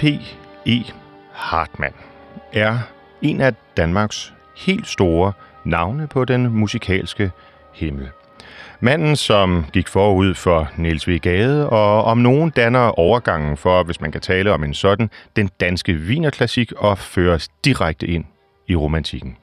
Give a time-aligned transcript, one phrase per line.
[0.00, 0.84] P.E.
[1.32, 1.94] Hartmann
[2.52, 2.78] er
[3.22, 5.32] en af Danmarks helt store
[5.64, 7.30] navne på den musikalske
[7.74, 8.08] himmel.
[8.80, 11.18] Manden, som gik forud for Niels V.
[11.18, 15.50] Gade, og om nogen danner overgangen for, hvis man kan tale om en sådan, den
[15.60, 18.24] danske vinerklassik og føres direkte ind
[18.68, 19.36] i romantikken.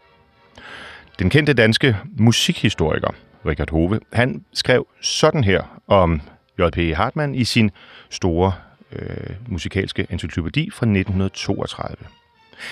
[1.20, 3.10] Den kendte danske musikhistoriker,
[3.46, 6.22] Richard Hove, han skrev sådan her om
[6.60, 6.96] J.P.
[6.96, 7.72] Hartmann i sin
[8.10, 8.54] store
[8.92, 11.96] øh, musikalske encyklopædi fra 1932.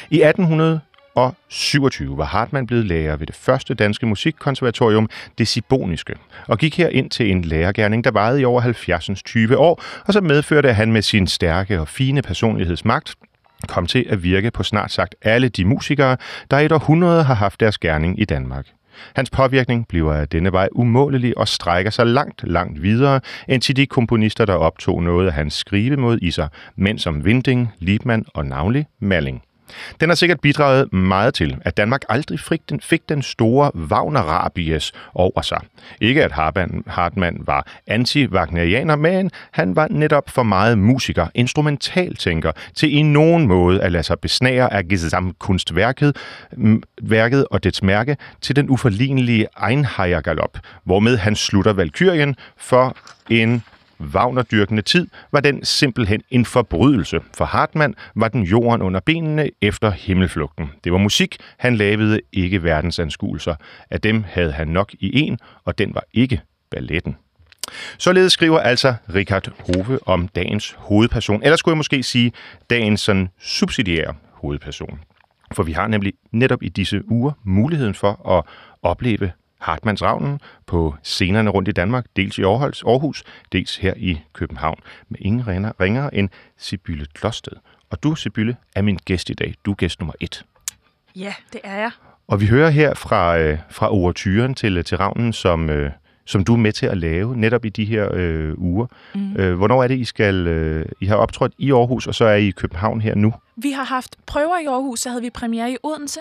[0.09, 6.15] I 1827 var Hartmann blevet lærer ved det første danske musikkonservatorium, det Siboniske,
[6.47, 10.13] og gik her ind til en lærergærning, der varede i over 70'ens 20 år, og
[10.13, 13.15] så medførte at han med sin stærke og fine personlighedsmagt
[13.67, 16.17] kom til at virke på snart sagt alle de musikere,
[16.51, 18.67] der i et århundrede har haft deres gerning i Danmark.
[19.15, 23.75] Hans påvirkning bliver af denne vej umålelig og strækker sig langt, langt videre end til
[23.75, 28.45] de komponister, der optog noget af hans skrivemåde i sig, men som Vinding, Liebmann og
[28.45, 29.41] navnlig Malling.
[29.99, 34.91] Den har sikkert bidraget meget til, at Danmark aldrig fik den, fik den store Wagner-rabies
[35.13, 35.59] over sig.
[36.01, 36.31] Ikke at
[36.87, 43.81] Hartmann var anti-Wagnerianer, men han var netop for meget musiker, instrumentaltænker, til i nogen måde
[43.81, 46.17] at lade sig besnære af Gesamtkunstværket
[47.01, 52.97] værket og dets mærke til den uforlignelige Einheiergalop, hvormed han slutter Valkyrien for
[53.29, 53.63] en
[53.99, 57.19] Wagner-dyrkende tid var den simpelthen en forbrydelse.
[57.37, 60.69] For Hartmann var den jorden under benene efter himmelflugten.
[60.83, 63.55] Det var musik, han lavede ikke verdensanskuelser.
[63.89, 66.41] Af dem havde han nok i en, og den var ikke
[66.71, 67.15] balletten.
[67.97, 72.31] Således skriver altså Richard Hove om dagens hovedperson, eller skulle jeg måske sige
[72.69, 74.99] dagens sådan subsidiære hovedperson.
[75.51, 78.43] For vi har nemlig netop i disse uger muligheden for at
[78.81, 79.31] opleve
[79.65, 84.79] Hartmanns Ravnen på scenerne rundt i Danmark, dels i Aarhus, Aarhus dels her i København,
[85.09, 87.53] med ingen ringer, ringer end Sibylle Klosted.
[87.89, 89.55] Og du, Sibylle, er min gæst i dag.
[89.65, 90.45] Du er gæst nummer et.
[91.15, 91.91] Ja, det er jeg.
[92.27, 95.91] Og vi hører her fra, øh, fra overturen til, til Ravnen, som, øh,
[96.25, 98.87] som du er med til at lave netop i de her øh, uger.
[99.15, 99.35] Mm.
[99.35, 100.47] Øh, hvornår er det, I skal...
[100.47, 103.33] Øh, I har optrådt i Aarhus, og så er I i København her nu?
[103.55, 106.19] Vi har haft prøver i Aarhus, så havde vi premiere i Odense,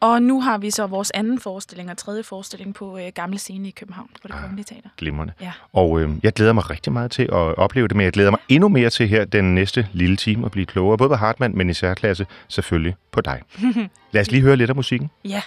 [0.00, 3.68] og nu har vi så vores anden forestilling og tredje forestilling på øh, Gamle Scene
[3.68, 4.88] i København på det ah, Kongelige Teater.
[4.96, 5.32] Glimrende.
[5.40, 5.52] Ja.
[5.72, 8.40] Og øh, jeg glæder mig rigtig meget til at opleve det, men jeg glæder mig
[8.48, 11.70] endnu mere til her den næste lille time at blive klogere, både på Hartmann, men
[11.70, 13.42] i særklasse selvfølgelig på dig.
[14.12, 15.10] Lad os lige høre lidt af musikken.
[15.24, 15.42] Ja.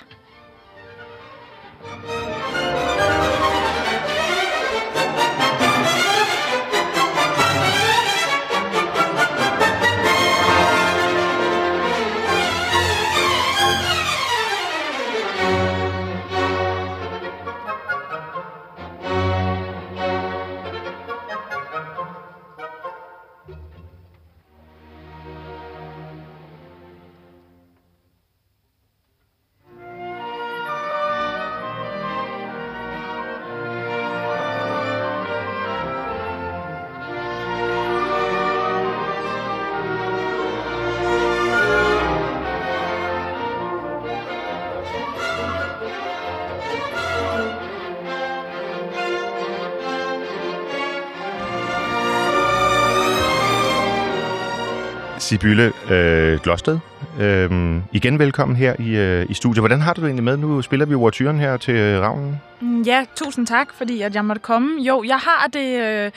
[55.34, 56.80] Sibylle øh, Glosted.
[57.20, 57.52] Øh,
[57.92, 59.62] igen velkommen her i, øh, i studiet.
[59.62, 60.38] Hvordan har du det egentlig med?
[60.38, 62.42] Nu spiller vi overturen her til øh, Ravnen.
[62.62, 64.82] Mm, ja, tusind tak, fordi at jeg måtte komme.
[64.82, 65.80] Jo, jeg har det...
[65.80, 66.12] Øh,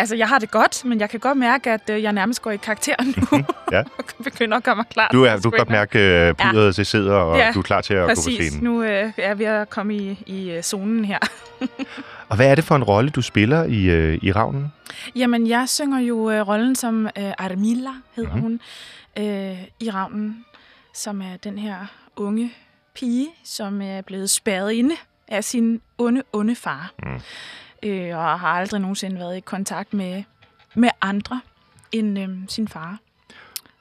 [0.00, 2.50] altså, jeg har det godt, men jeg kan godt mærke, at øh, jeg nærmest går
[2.50, 3.44] i karakter nu.
[3.72, 3.78] ja.
[3.98, 5.08] og begynder at komme klar.
[5.12, 6.82] Du, er, du kan godt mærke, at øh, pudret ja.
[6.82, 8.24] sidder, og ja, du er klar til at præcis.
[8.24, 8.64] gå på scenen.
[8.64, 11.18] nu øh, er vi at komme i, i øh, zonen her.
[12.28, 14.72] og hvad er det for en rolle, du spiller i, øh, i Ravnen?
[15.16, 18.42] Jamen, jeg synger jo øh, rollen som øh, Armilla, hedder mm-hmm.
[18.42, 18.60] hun,
[19.18, 20.44] øh, i Ravnen,
[20.94, 21.76] som er den her
[22.16, 22.52] unge
[22.94, 24.94] pige, som er blevet spærret inde
[25.28, 26.92] af sin onde, onde far.
[27.02, 27.20] Mm.
[27.82, 30.22] Øh, og har aldrig nogensinde været i kontakt med,
[30.74, 31.40] med andre
[31.92, 32.98] end øh, sin far.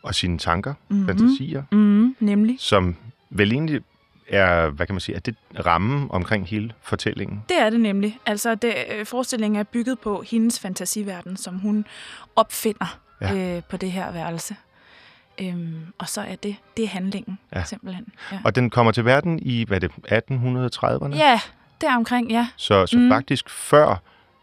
[0.03, 1.07] Og sine tanker, mm-hmm.
[1.07, 1.63] fantasier.
[1.71, 2.55] Mm, nemlig.
[2.59, 2.95] Som
[3.29, 3.81] vel egentlig
[4.27, 5.35] er, hvad kan man sige, er det
[5.65, 7.43] ramme omkring hele fortællingen?
[7.49, 8.19] Det er det nemlig.
[8.25, 11.85] Altså, det, øh, forestillingen er bygget på hendes fantasiverden, som hun
[12.35, 13.55] opfinder ja.
[13.57, 14.55] øh, på det her værelse.
[15.41, 17.63] Øhm, og så er det, det er handlingen, ja.
[17.63, 18.07] simpelthen.
[18.31, 18.39] Ja.
[18.43, 21.15] Og den kommer til verden i, hvad det, 1830'erne?
[21.15, 21.39] Ja,
[21.81, 22.47] der omkring, ja.
[22.55, 23.09] Så, så mm.
[23.09, 24.01] faktisk før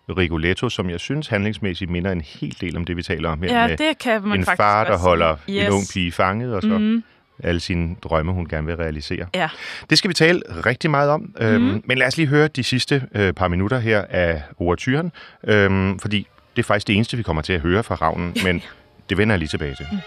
[0.08, 3.60] Rigoletto, som jeg synes handlingsmæssigt minder en hel del om det, vi taler om her.
[3.60, 5.66] Ja, med det kan man en faktisk far, der holder yes.
[5.66, 7.02] en ung pige fanget, og så mm.
[7.42, 9.26] alle sine drømme, hun gerne vil realisere.
[9.34, 9.48] Ja.
[9.90, 11.20] Det skal vi tale rigtig meget om.
[11.20, 11.46] Mm.
[11.46, 15.12] Øhm, men lad os lige høre de sidste øh, par minutter her af overturen,
[15.44, 18.36] øhm, fordi det er faktisk det eneste, vi kommer til at høre fra Ravnen.
[18.44, 18.62] Men
[19.08, 19.86] Det vender jeg lige tilbage til.
[19.92, 19.98] Mm.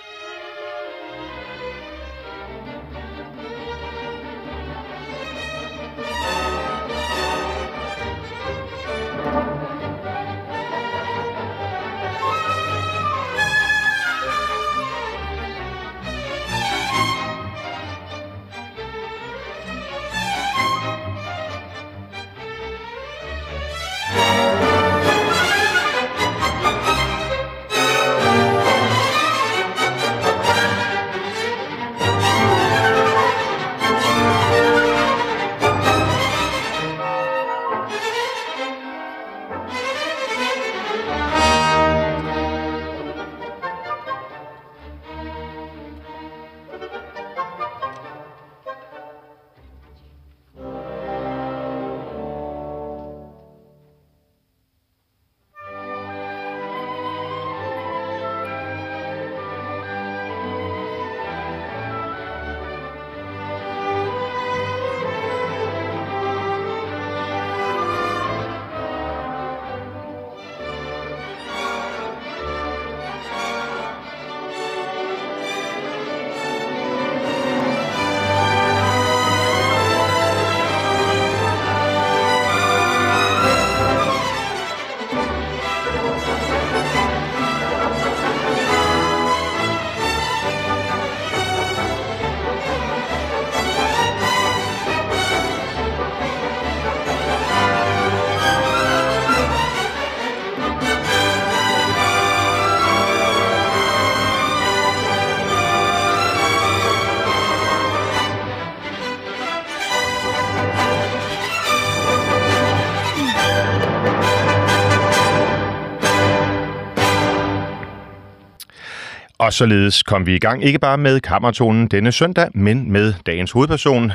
[119.49, 123.51] Og således kom vi i gang ikke bare med kammertonen denne søndag, men med dagens
[123.51, 124.11] hovedperson,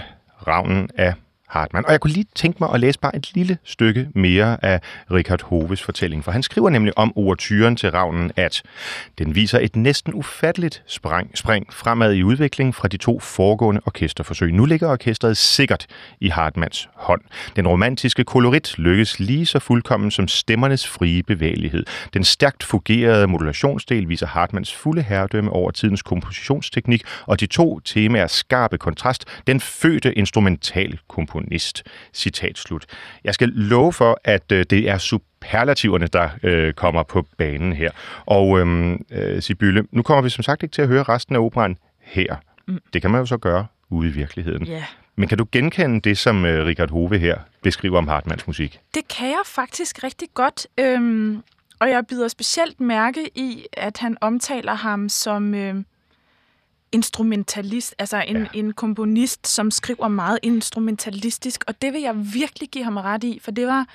[0.46, 1.14] Ravnen af
[1.55, 1.87] Hartmann.
[1.87, 4.81] Og jeg kunne lige tænke mig at læse bare et lille stykke mere af
[5.11, 8.62] Richard Hoves fortælling, for han skriver nemlig om overturen til Ravnen, at
[9.19, 14.53] den viser et næsten ufatteligt spring, spring fremad i udvikling fra de to foregående orkesterforsøg.
[14.53, 15.87] Nu ligger orkestret sikkert
[16.21, 17.21] i Hartmanns hånd.
[17.56, 21.85] Den romantiske kolorit lykkes lige så fuldkommen som stemmernes frie bevægelighed.
[22.15, 28.27] Den stærkt fungerede modulationsdel viser Hartmanns fulde herredømme over tidens kompositionsteknik, og de to temaer
[28.27, 31.82] skarpe kontrast, den fødte instrumental komponist komponist.
[32.12, 32.85] Citat slut.
[33.24, 37.91] Jeg skal love for, at øh, det er superlativerne, der øh, kommer på banen her.
[38.27, 41.41] Og øhm, øh, Sibylle, nu kommer vi som sagt ikke til at høre resten af
[41.41, 42.36] operan her.
[42.69, 42.81] Mm.
[42.93, 44.67] Det kan man jo så gøre ude i virkeligheden.
[44.67, 44.84] Ja.
[45.17, 48.81] Men kan du genkende det, som øh, Richard Hove her beskriver om Hartmanns musik?
[48.94, 50.67] Det kan jeg faktisk rigtig godt.
[50.81, 51.43] Øhm,
[51.81, 55.55] og jeg bider specielt mærke i, at han omtaler ham som...
[55.55, 55.74] Øh,
[56.94, 58.46] instrumentalist, altså en, ja.
[58.55, 63.39] en komponist, som skriver meget instrumentalistisk, og det vil jeg virkelig give ham ret i,
[63.43, 63.86] for det var,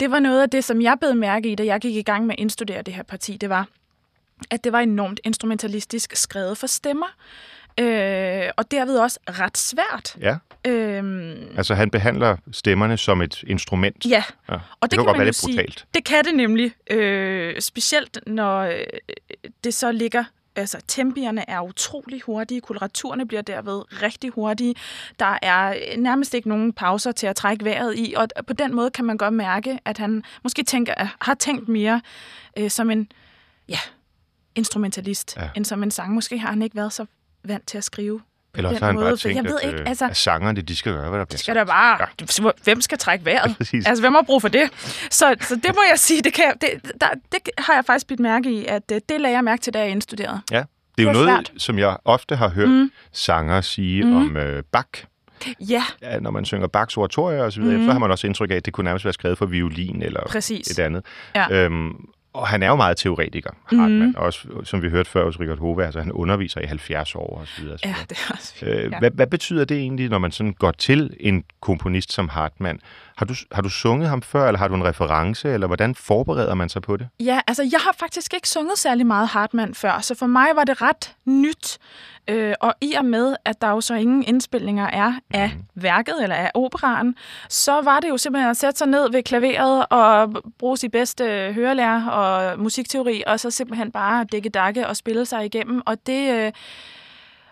[0.00, 2.26] det var noget af det, som jeg bed mærke i, da jeg gik i gang
[2.26, 3.68] med at indstudere det her parti, det var,
[4.50, 7.06] at det var enormt instrumentalistisk skrevet for stemmer,
[7.80, 10.16] øh, og derved også ret svært.
[10.20, 10.36] Ja.
[10.66, 14.06] Øhm, altså han behandler stemmerne som et instrument.
[14.08, 14.54] Ja, ja.
[14.54, 18.60] og det, det kan, kan man jo sige, det kan det nemlig, øh, specielt når
[18.60, 18.84] øh,
[19.64, 20.24] det så ligger
[20.60, 24.74] altså tempierne er utrolig hurtige, koloraturerne bliver derved rigtig hurtige.
[25.18, 28.90] Der er nærmest ikke nogen pauser til at trække vejret i, og på den måde
[28.90, 32.00] kan man godt mærke, at han måske tænker, har tænkt mere
[32.58, 33.12] øh, som en
[33.68, 33.78] ja,
[34.54, 35.50] instrumentalist, ja.
[35.56, 36.14] end som en sang.
[36.14, 37.06] Måske har han ikke været så
[37.44, 38.20] vant til at skrive
[38.54, 40.60] eller også har han måde, bare tænkt, jeg ved at, ikke, øh, altså, at sangerne,
[40.60, 42.06] de skal gøre, hvad der bliver skal der bare,
[42.40, 42.50] ja.
[42.64, 43.56] Hvem skal trække vejret?
[43.72, 44.70] Ja, altså, hvem har brug for det?
[45.10, 48.20] Så, så det må jeg sige, det, kan, det, der, det har jeg faktisk bidt
[48.20, 50.40] mærke i, at det, det lagde jeg mærke til, da jeg indstuderede.
[50.50, 50.64] Ja,
[50.98, 51.52] det er jo noget, svært.
[51.62, 52.90] som jeg ofte har hørt mm.
[53.12, 54.16] sanger sige mm.
[54.16, 55.04] om øh, Bach.
[55.60, 55.84] Ja.
[56.02, 56.18] ja.
[56.18, 57.84] Når man synger Bachs oratorier og så videre, mm.
[57.84, 60.20] så har man også indtryk af, at det kunne nærmest være skrevet for violin eller
[60.26, 60.70] Præcis.
[60.70, 61.04] et andet.
[61.34, 61.50] Ja.
[61.50, 61.96] Øhm,
[62.32, 64.06] og han er jo meget teoretiker, Hartmann.
[64.06, 64.14] Mm.
[64.16, 67.46] Også, som vi hørte før hos Richard Hove, altså han underviser i 70 år og
[67.46, 67.78] så videre.
[67.84, 68.98] Ja, det er også øh, ja.
[68.98, 72.80] hvad, hvad betyder det egentlig, når man sådan går til en komponist som Hartmann?
[73.16, 76.54] Har du, har du sunget ham før, eller har du en reference, eller hvordan forbereder
[76.54, 77.08] man sig på det?
[77.20, 80.64] Ja, altså jeg har faktisk ikke sunget særlig meget Hartmann før, så for mig var
[80.64, 81.78] det ret nyt.
[82.28, 85.82] Øh, og i og med, at der jo så ingen indspilninger er af mm.
[85.82, 87.14] værket eller af operaen,
[87.48, 91.52] så var det jo simpelthen at sætte sig ned ved klaveret og bruge sit bedste
[91.52, 95.82] hørelærer og musikteori, og så simpelthen bare dække dakke og spille sig igennem.
[95.86, 96.52] Og det øh,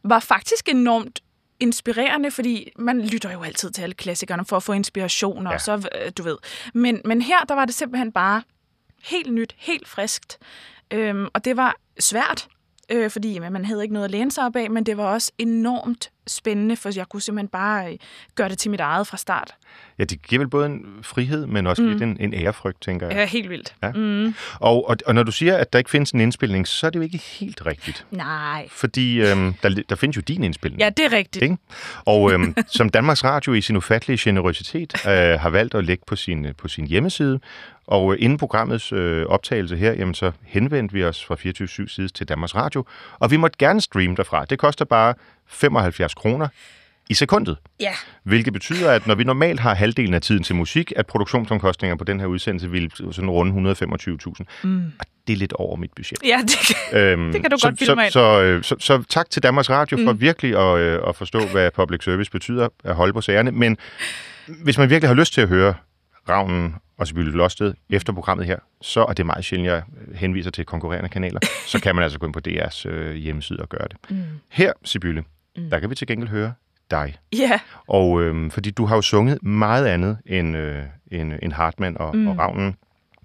[0.05, 1.21] var faktisk enormt
[1.61, 5.59] inspirerende, fordi man lytter jo altid til alle klassikerne for at få inspiration, og ja.
[5.59, 6.37] så, øh, du ved.
[6.75, 8.43] Men, men her, der var det simpelthen bare
[9.03, 10.39] helt nyt, helt friskt.
[10.91, 12.49] Øhm, og det var svært,
[12.89, 15.33] øh, fordi man havde ikke noget at læne sig op af, men det var også
[15.39, 17.99] enormt spændende, for jeg kunne simpelthen bare øh,
[18.35, 19.55] gøre det til mit eget fra start.
[19.99, 21.89] Ja, det giver vel både en frihed, men også mm.
[21.89, 23.17] lidt en, en ærefrygt, tænker jeg.
[23.17, 23.75] Ja, helt vildt.
[23.83, 23.93] Ja.
[23.93, 24.35] Mm.
[24.61, 26.99] Og, og, og når du siger, at der ikke findes en indspilning, så er det
[26.99, 28.07] jo ikke helt rigtigt.
[28.11, 28.69] Nej.
[28.71, 30.81] Fordi øhm, der, der findes jo din indspilning.
[30.81, 31.43] Ja, det er rigtigt.
[31.43, 31.57] Ikke?
[32.05, 36.17] Og øhm, som Danmarks Radio i sin ufattelige generøsitet øh, har valgt at lægge på
[36.17, 37.41] sin, på sin hjemmeside,
[37.89, 42.09] og øh, inden programmets øh, optagelse her, jamen, så henvendte vi os fra 24 side
[42.09, 42.85] til Danmarks Radio,
[43.19, 44.45] og vi måtte gerne streame derfra.
[44.45, 45.15] Det koster bare
[45.47, 46.49] 75 kroner
[47.09, 47.57] i sekundet.
[47.81, 47.93] Ja.
[48.23, 52.05] Hvilket betyder, at når vi normalt har halvdelen af tiden til musik, at produktionsomkostninger på
[52.05, 54.45] den her udsendelse vil sådan runde 125.000.
[54.65, 54.93] Mm.
[54.99, 56.19] Og det er lidt over mit budget.
[56.25, 58.87] Ja, det kan, øhm, det kan du så, godt filme så, så, øh, så, så,
[58.87, 60.05] så tak til Danmarks Radio mm.
[60.05, 63.51] for virkelig at, øh, at forstå, hvad public service betyder at holde på sagerne.
[63.53, 63.77] Men
[64.47, 65.75] hvis man virkelig har lyst til at høre
[66.29, 69.83] Ravnen og Sibylle Losted efter programmet her, så er det meget sjældent, jeg
[70.15, 73.69] henviser til konkurrerende kanaler, så kan man altså gå ind på DR's øh, hjemmeside og
[73.69, 73.97] gøre det.
[74.11, 74.23] Mm.
[74.49, 75.25] Her, Sibylle,
[75.57, 75.71] mm.
[75.71, 76.53] der kan vi til gengæld høre
[76.91, 77.17] dig.
[77.33, 77.39] Ja.
[77.39, 77.61] Yeah.
[77.87, 82.17] Og øh, fordi du har jo sunget meget andet end, øh, end, end Hartmann og,
[82.17, 82.29] mm.
[82.29, 82.77] og Ravnen.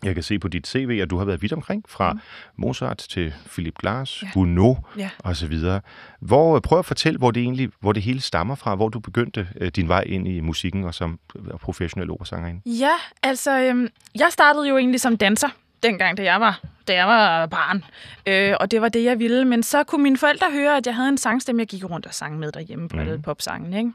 [0.03, 2.19] Jeg kan se på dit CV, at du har været vidt omkring, fra mm.
[2.55, 4.27] Mozart til Philip Glass, ja.
[4.33, 5.09] Gounod ja.
[5.19, 5.81] og så videre.
[6.19, 9.47] Hvor, prøv at fortælle, hvor det egentlig, hvor det hele stammer fra, hvor du begyndte
[9.61, 11.19] øh, din vej ind i musikken og som
[11.61, 12.61] professionel operasangerinde.
[12.65, 15.49] Ja, altså, øh, jeg startede jo egentlig som danser
[15.83, 17.83] dengang, da jeg var, da jeg var barn.
[18.25, 19.45] Øh, og det var det, jeg ville.
[19.45, 22.13] Men så kunne mine forældre høre, at jeg havde en sangstemme, jeg gik rundt og
[22.13, 23.21] sang med derhjemme på mm.
[23.21, 23.73] popsangen.
[23.73, 23.91] Ikke?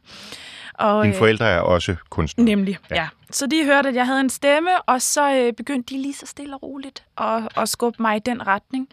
[0.78, 2.44] Og, Dine forældre er også kunstnere.
[2.44, 2.94] Nemlig, ja.
[2.94, 3.08] ja.
[3.30, 6.26] Så de hørte, at jeg havde en stemme, og så øh, begyndte de lige så
[6.26, 8.88] stille og roligt at, at skubbe mig i den retning.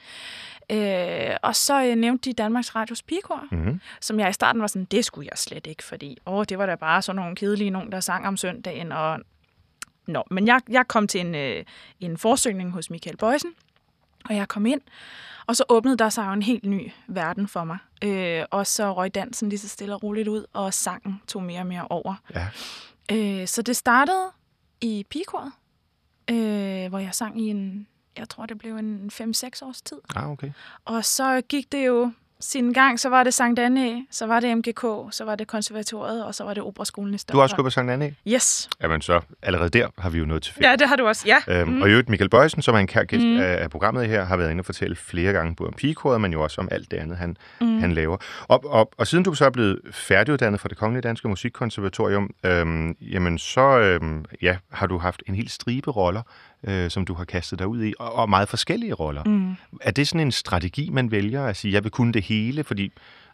[0.69, 3.81] Øh, og så øh, nævnte de Danmarks Radios pigekor, mm-hmm.
[4.01, 6.65] som jeg i starten var sådan, det skulle jeg slet ikke, fordi åh, det var
[6.65, 9.19] da bare sådan nogle kedelige nogen, der sang om søndagen, og
[10.07, 11.63] Nå, men jeg, jeg kom til en, øh,
[11.99, 13.53] en forsøgning hos Michael Bøjsen,
[14.29, 14.81] og jeg kom ind,
[15.47, 17.77] og så åbnede der sig jo en helt ny verden for mig.
[18.03, 21.59] Øh, og så røg dansen lige så stille og roligt ud, og sangen tog mere
[21.59, 22.15] og mere over.
[22.35, 22.47] Ja.
[23.11, 24.31] Øh, så det startede
[24.81, 25.51] i pigekoret,
[26.31, 27.87] øh, hvor jeg sang i en,
[28.17, 29.21] jeg tror det blev en 5-6
[29.61, 29.97] års tid.
[30.15, 30.51] Ah, okay.
[30.85, 32.11] Og så gik det jo
[32.45, 36.25] sin gang, så var det Sankt Anne, så var det MGK, så var det konservatoriet,
[36.25, 37.35] og så var det Operaskolen i Stockholm.
[37.35, 38.15] Du har også gået på Sankt Anne?
[38.27, 38.69] Yes.
[38.81, 40.65] Jamen så, allerede der har vi jo noget til fedt.
[40.65, 41.59] Ja, det har du også, ja.
[41.59, 41.81] Øhm, mm.
[41.81, 43.39] Og i øvrigt, Michael Bøjsen, som er en kær gæst mm.
[43.39, 46.43] af, programmet her, har været inde og fortælle flere gange både om pigekoret, men jo
[46.43, 47.79] også om alt det andet, han, mm.
[47.79, 48.17] han laver.
[48.47, 52.95] Og, og, og siden du så er blevet færdiguddannet fra det Kongelige Danske Musikkonservatorium, øhm,
[53.01, 56.21] jamen så øhm, ja, har du haft en helt stribe roller
[56.67, 59.23] øh, som du har kastet dig ud i, og, og meget forskellige roller.
[59.23, 59.55] Mm.
[59.81, 62.91] Er det sådan en strategi, man vælger at sige, jeg vil kunne det hele, fordi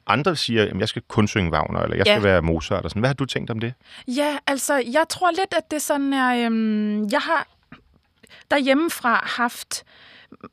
[0.08, 2.14] andre siger, at jeg skal kun synge Wagner, eller jeg ja.
[2.14, 2.84] skal være Mozart.
[2.84, 3.00] Og sådan.
[3.00, 3.74] Hvad har du tænkt om det?
[4.08, 6.46] Ja, altså, jeg tror lidt, at det sådan er...
[6.46, 7.48] Øhm, jeg har
[8.52, 9.84] derhjemmefra haft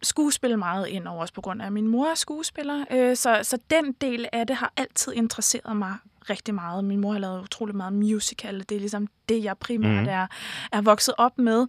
[0.02, 2.84] skuespil meget ind over os på grund af, at min mor er skuespiller.
[2.90, 5.94] Øh, så, så den del af det har altid interesseret mig
[6.30, 6.84] rigtig meget.
[6.84, 8.58] Min mor har lavet utrolig meget musical.
[8.58, 10.08] Det er ligesom det, jeg primært mm.
[10.08, 10.26] er,
[10.72, 11.66] er vokset op med.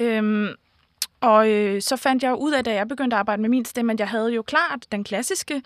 [0.00, 0.48] Øhm,
[1.20, 3.92] og øh, så fandt jeg ud af, da jeg begyndte at arbejde med min stemme,
[3.92, 5.62] at jeg havde jo klart den klassiske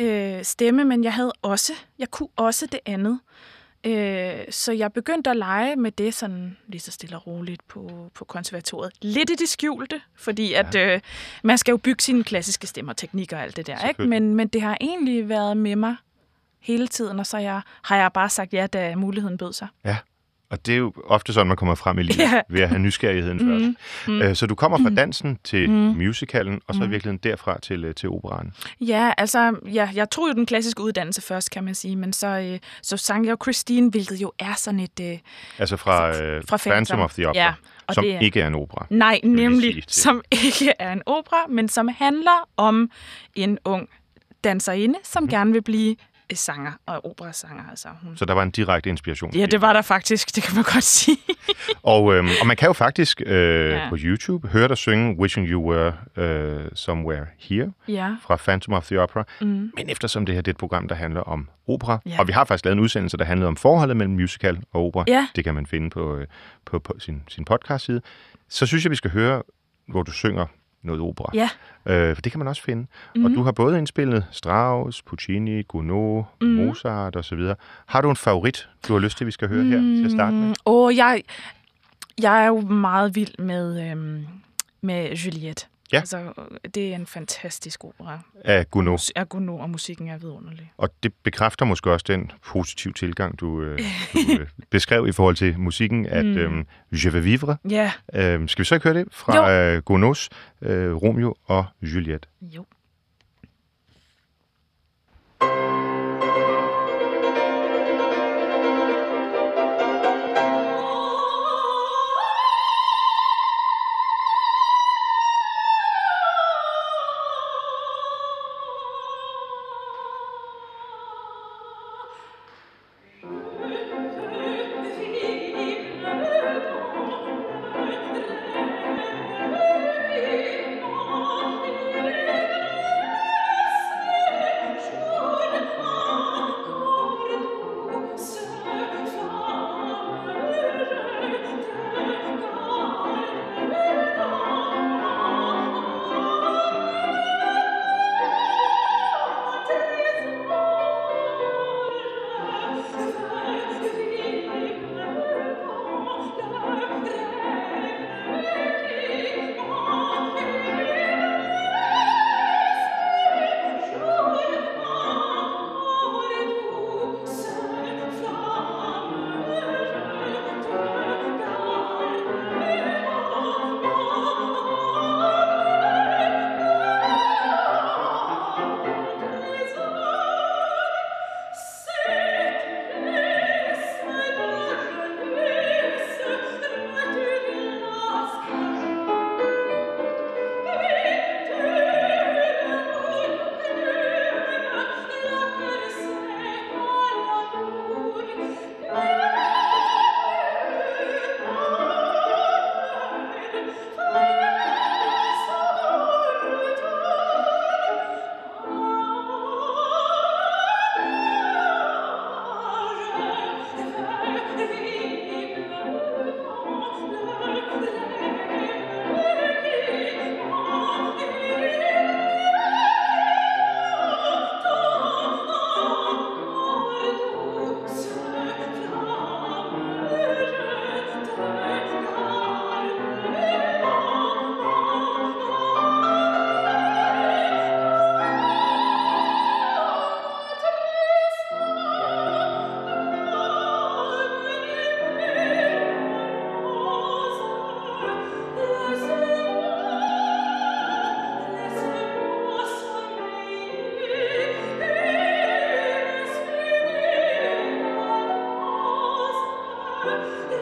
[0.00, 3.20] øh, stemme, men jeg havde også, jeg kunne også det andet.
[3.84, 8.10] Øh, så jeg begyndte at lege med det sådan lige så stille og roligt på,
[8.14, 8.92] på konservatoriet.
[9.02, 10.58] Lidt i det skjulte, fordi ja.
[10.58, 11.00] at øh,
[11.42, 13.88] man skal jo bygge sine klassiske stemmer, teknikker og alt det der.
[13.88, 14.02] Ikke?
[14.02, 15.96] Men, men det har egentlig været med mig
[16.60, 19.68] hele tiden, og så jeg, har jeg bare sagt ja, da muligheden bød sig.
[19.84, 19.96] Ja,
[20.50, 22.40] og det er jo ofte sådan, man kommer frem i livet, ja.
[22.48, 23.76] ved at have nysgerrigheden mm,
[24.06, 24.28] først.
[24.28, 24.96] Mm, så du kommer fra mm.
[24.96, 26.90] dansen til mm, musicalen, og så mm.
[26.90, 28.52] virkelig derfra til, øh, til operaen.
[28.80, 32.26] Ja, altså, ja, jeg tog jo den klassiske uddannelse først, kan man sige, men så,
[32.26, 35.00] øh, så sang jeg jo Christine, hvilket jo er sådan et...
[35.02, 35.18] Øh,
[35.58, 36.70] altså fra, altså, øh, fra Phantom.
[36.72, 37.52] Phantom of the Opera, ja,
[37.86, 38.86] og som det er, ikke er en opera.
[38.90, 42.90] Nej, nemlig, sige, som ikke er en opera, men som handler om
[43.34, 43.88] en ung
[44.44, 45.28] danserinde, som mm.
[45.28, 45.96] gerne vil blive
[46.36, 47.64] sanger og operasanger.
[47.70, 48.16] Altså, hun...
[48.16, 49.34] Så der var en direkte inspiration?
[49.34, 51.16] Ja, det var der faktisk, det kan man godt sige.
[51.82, 53.88] og, øhm, og man kan jo faktisk øh, ja.
[53.88, 58.16] på YouTube høre dig synge Wishing You Were uh, Somewhere Here ja.
[58.22, 59.24] fra Phantom of the Opera.
[59.40, 59.46] Mm.
[59.46, 62.16] Men eftersom det her det er et program, der handler om opera, ja.
[62.18, 65.04] og vi har faktisk lavet en udsendelse, der handler om forholdet mellem musical og opera,
[65.08, 65.26] ja.
[65.36, 66.26] det kan man finde på, øh,
[66.66, 68.00] på, på sin, sin podcast-side,
[68.48, 69.42] så synes jeg, vi skal høre,
[69.88, 70.46] hvor du synger
[70.82, 71.30] noget opera.
[71.34, 71.48] Ja.
[71.86, 72.86] Øh, for det kan man også finde.
[73.14, 73.24] Mm.
[73.24, 73.38] Og mhm.
[73.38, 76.46] du har både indspillet Strauss, Puccini, Gounod, mm.
[76.46, 77.38] Mozart osv.
[77.86, 79.70] Har du en favorit, du har lyst til, vi skal høre mm.
[79.70, 80.54] her til at starte med?
[80.66, 81.22] Åh, jeg,
[82.22, 84.26] jeg er jo meget vild med, øhm,
[84.80, 85.66] med Juliette.
[85.92, 85.98] Ja.
[85.98, 86.32] Altså,
[86.74, 88.20] det er en fantastisk opera.
[88.44, 89.12] Af Gounod.
[89.16, 90.72] Af Gounod, og musikken er vidunderlig.
[90.76, 93.78] Og det bekræfter måske også den positive tilgang, du, øh,
[94.12, 96.36] du øh, beskrev i forhold til musikken, at mm.
[96.36, 96.64] øh,
[97.04, 97.56] Je vais vivre.
[97.70, 97.92] Ja.
[98.14, 100.28] Øh, skal vi så ikke høre det fra øh, Gounods
[100.62, 102.28] øh, Romeo og Juliette?
[102.40, 102.64] Jo.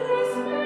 [0.07, 0.58] Christmas.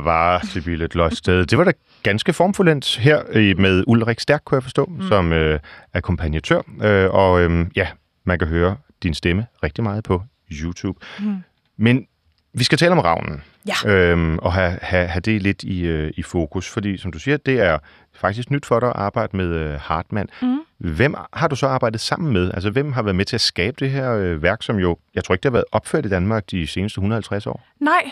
[0.00, 1.46] Brava, Sibylle Gløsted.
[1.46, 3.22] Det var da ganske formfuldendt her
[3.60, 5.08] med Ulrik Stærk, kunne jeg forstå, mm.
[5.08, 5.60] som øh,
[5.94, 6.62] akkompagnatør.
[6.82, 7.88] Øh, og øh, ja,
[8.24, 10.98] man kan høre din stemme rigtig meget på YouTube.
[11.20, 11.36] Mm.
[11.76, 12.06] Men
[12.54, 13.42] vi skal tale om ravnen.
[13.66, 13.90] Ja.
[13.90, 17.36] Øhm, og have, have, have det lidt i, øh, i fokus, fordi som du siger,
[17.36, 17.78] det er
[18.14, 20.28] faktisk nyt for dig at arbejde med øh, Hartmann.
[20.42, 20.58] Mm.
[20.78, 22.50] Hvem har du så arbejdet sammen med?
[22.54, 25.24] Altså, hvem har været med til at skabe det her øh, værk, som jo, jeg
[25.24, 27.66] tror ikke, det har været opført i Danmark de seneste 150 år?
[27.80, 28.10] Nej,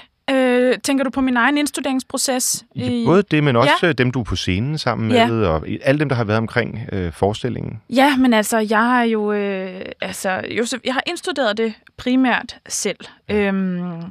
[0.73, 2.65] Øh, tænker du på min egen indstuderingsproces?
[2.75, 3.05] I...
[3.07, 3.93] Både det, men også ja.
[3.93, 5.49] dem, du er på scenen sammen med, ja.
[5.49, 7.81] og alle dem, der har været omkring øh, forestillingen.
[7.91, 12.99] Ja, men altså, jeg har jo, øh, altså, Josef, jeg har indstuderet det primært selv.
[13.29, 13.35] Ja.
[13.35, 14.03] Øhm,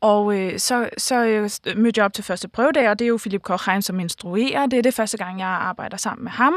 [0.00, 3.18] og øh, så, så øh, mødte jeg op til første prøvedag, og det er jo
[3.18, 4.66] Philip Kochheim, som instruerer.
[4.66, 6.54] Det er det første gang, jeg arbejder sammen med ham.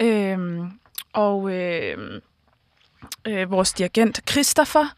[0.00, 0.70] Øhm,
[1.12, 1.52] og...
[1.52, 2.20] Øh,
[3.26, 4.94] øh, vores dirigent Christopher.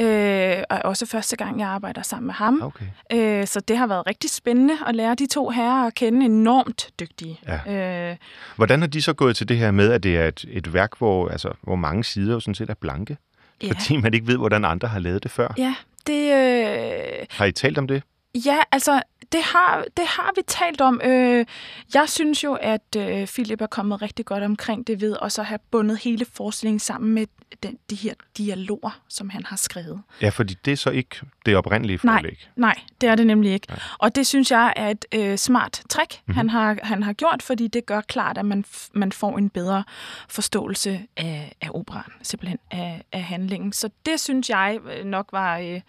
[0.00, 2.62] Øh, og også første gang, jeg arbejder sammen med ham.
[2.62, 2.84] Okay.
[3.12, 6.90] Øh, så det har været rigtig spændende at lære de to herrer at kende enormt
[7.00, 7.40] dygtige.
[7.66, 8.10] Ja.
[8.10, 8.16] Øh,
[8.56, 10.98] Hvordan har de så gået til det her med, at det er et, et værk,
[10.98, 13.16] hvor, altså, hvor mange sider jo sådan set er blanke?
[13.62, 13.68] ja.
[13.68, 15.48] Fordi man ikke ved, hvordan andre har lavet det før.
[15.58, 15.74] ja,
[16.06, 16.32] det...
[16.32, 18.02] Øh, Har I talt om det?
[18.46, 19.02] Ja, altså,
[19.32, 21.00] det har, det har vi talt om.
[21.04, 21.46] Øh,
[21.94, 25.46] jeg synes jo, at øh, Philip er kommet rigtig godt omkring det ved også at
[25.46, 27.26] have bundet hele forestillingen sammen med
[27.62, 30.02] den, de her dialoger, som han har skrevet.
[30.20, 32.16] Ja, fordi det er så ikke det oprindelige Nej.
[32.18, 32.48] forlæg.
[32.56, 33.66] Nej, det er det nemlig ikke.
[33.68, 33.78] Nej.
[33.98, 36.36] Og det synes jeg er et øh, smart trick, mm-hmm.
[36.36, 39.84] han, har, han har gjort, fordi det gør klart, at man, man får en bedre
[40.28, 43.72] forståelse af, af operan, simpelthen af, af handlingen.
[43.72, 45.80] Så det synes jeg øh, nok var øh,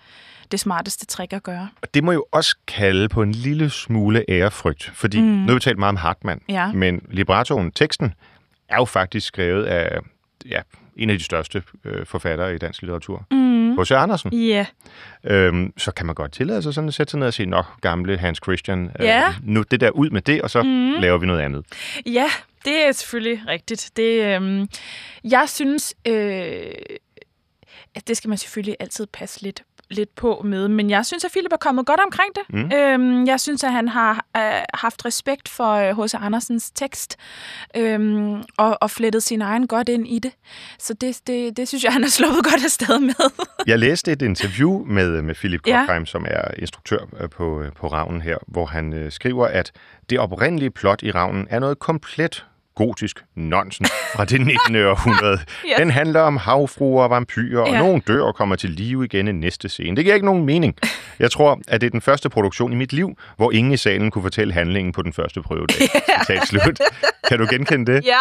[0.52, 1.70] det smarteste trick at gøre.
[1.82, 5.28] Og det må jo også kalde på en lille smule ærefrygt, fordi mm.
[5.28, 6.72] nu har vi talt meget om Hartmann, Ja.
[6.72, 8.14] men librettoen, teksten,
[8.70, 10.00] er jo faktisk skrevet af
[10.50, 10.62] ja,
[10.98, 13.80] en af de største øh, forfattere i dansk litteratur, Mm.
[13.82, 13.92] H.C.
[13.92, 14.34] Andersen.
[14.34, 14.66] Ja,
[15.24, 17.82] Øhm, så kan man godt tillade sig sådan at sætte sig ned og sige, nok
[17.82, 19.06] gamle Hans Christian, øh,
[19.44, 20.92] nu det der ud med det, og så mm.
[21.02, 21.66] laver vi noget andet.
[22.06, 22.30] Ja,
[22.66, 23.92] det er selvfølgelig rigtigt.
[23.96, 24.68] Det, øhm,
[25.24, 26.62] jeg synes, øh,
[27.96, 31.32] at det skal man selvfølgelig altid passe lidt lidt på med, men jeg synes, at
[31.32, 32.44] Philip er kommet godt omkring det.
[32.50, 32.78] Mm.
[32.78, 34.42] Øhm, jeg synes, at han har øh,
[34.74, 36.14] haft respekt for H.C.
[36.14, 37.18] Andersens tekst
[37.78, 40.32] øhm, og, og flettet sin egen godt ind i det.
[40.80, 43.32] Så det, det, det synes jeg, han er sluppet godt afsted med.
[43.68, 45.80] Jeg læste et interview med, med Philip Ja.
[45.80, 49.72] Kochheim, som er instruktør øh, på, øh, på Ravnen her, hvor han øh, skriver, at
[50.10, 54.76] det oprindelige plot i Ravnen er noget komplet gotisk nonsens fra det 19.
[54.86, 55.40] århundrede.
[55.68, 55.76] Ja.
[55.78, 57.80] Den handler om havfruer og vampyrer, og Ja.
[57.80, 59.96] nogen dør og kommer til live igen i næste scene.
[59.96, 60.76] Det giver ikke nogen mening.
[61.20, 64.12] Jeg tror, at det er den første produktion i mit liv, hvor ingen i salen
[64.12, 65.76] kunne fortælle handlingen på den første prøvedag.
[66.26, 66.80] Citat slut.
[67.30, 68.06] Kan du genkende det?
[68.06, 68.20] ja,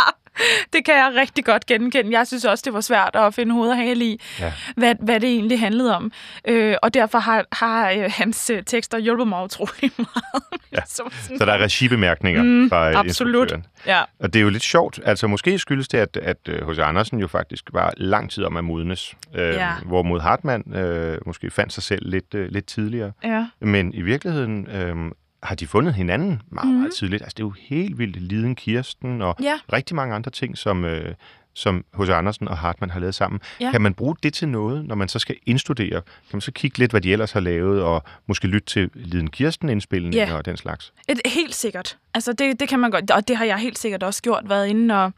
[0.73, 2.19] det kan jeg rigtig godt genkende.
[2.19, 4.53] Jeg synes også, det var svært at finde hoved og hale i, Ja.
[4.77, 6.13] hvad, hvad det egentlig handlede om.
[6.49, 10.43] Øh, og derfor har, har øh, hans øh, tekster hjulpet mig utrolig meget.
[10.73, 10.79] Ja.
[10.89, 13.53] Som sådan- Så der er regibemærkninger Mm, fra øh, absolut.
[13.87, 14.03] Ja.
[14.21, 15.01] Og det er jo lidt sjovt.
[15.05, 16.79] Altså måske skyldes det, at, at øh, H.C.
[16.79, 19.17] Andersen jo faktisk var lang tid om at modnes.
[19.35, 19.71] Øh, Ja.
[19.87, 23.13] Hvorimod Hartmann øh, måske fandt sig selv lidt, øh, lidt tidligere.
[23.25, 23.47] ja.
[23.61, 24.97] Men i virkeligheden øh,
[25.43, 26.71] har de fundet hinanden meget, mm.
[26.73, 26.81] Mhm.
[26.81, 27.23] meget tidligt.
[27.23, 28.17] Altså det er jo helt vildt.
[28.17, 29.55] Liden Kirsten og Ja.
[29.73, 30.85] rigtig mange andre ting, som...
[30.85, 31.15] Øh,
[31.55, 32.09] som H.C.
[32.09, 33.41] Andersen og Hartmann har lavet sammen.
[33.61, 33.71] Ja.
[33.71, 36.01] Kan man bruge det til noget, når man så skal indstudere?
[36.03, 39.31] Kan man så kigge lidt, hvad de ellers har lavet, og måske lytte til Liden
[39.31, 40.35] Kirsten-indspilninger Ja.
[40.37, 40.93] og den slags?
[41.09, 41.99] Et, helt sikkert.
[42.15, 44.67] Altså, det, det kan man godt, og det har jeg helt sikkert også gjort, været
[44.67, 45.13] inde og,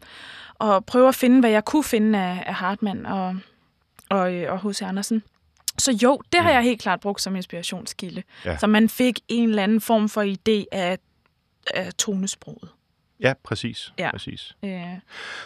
[0.54, 3.36] og prøve at finde, hvad jeg kunne finde af, af Hartmann og,
[4.10, 4.82] og, øh, og H.C.
[4.82, 5.22] Andersen.
[5.78, 6.54] Så jo, det har Mm.
[6.54, 8.22] jeg helt klart brugt som inspirationskilde.
[8.44, 8.56] Ja.
[8.58, 10.98] Så man fik en eller anden form for idé af,
[11.74, 12.68] af tonesproget.
[13.24, 13.92] Ja, præcis.
[13.98, 14.10] Ja.
[14.10, 14.56] præcis.
[14.64, 14.80] Øh,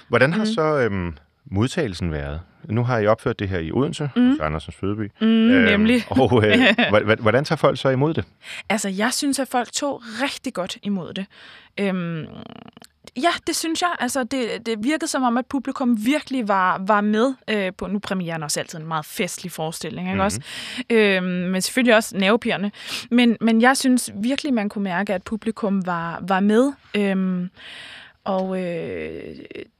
[0.08, 0.46] Hvordan har Mm.
[0.46, 2.40] så øhm, modtagelsen været?
[2.64, 4.30] Nu har I opført det her i Odense, mm.
[4.30, 5.10] hos Andersens Fødeby.
[5.20, 6.04] mm, nemlig.
[6.10, 8.24] Og øh, hvordan tager folk så imod det?
[8.68, 11.26] Altså, jeg synes, at folk tog rigtig godt imod det.
[11.80, 12.26] Øhm,
[13.16, 13.90] ja, det synes jeg.
[14.00, 17.86] Altså, det, det virkede som om, at publikum virkelig var, var med øh, på...
[17.86, 20.24] Nu er premieren også altid en meget festlig forestilling, ikke Mhm.
[20.24, 20.40] også?
[20.90, 22.70] Øhm, men selvfølgelig også nervepirrende.
[23.10, 26.72] Men, men jeg synes virkelig, man kunne mærke, at publikum var, var med.
[26.94, 27.50] Øhm,
[28.24, 29.36] og øh,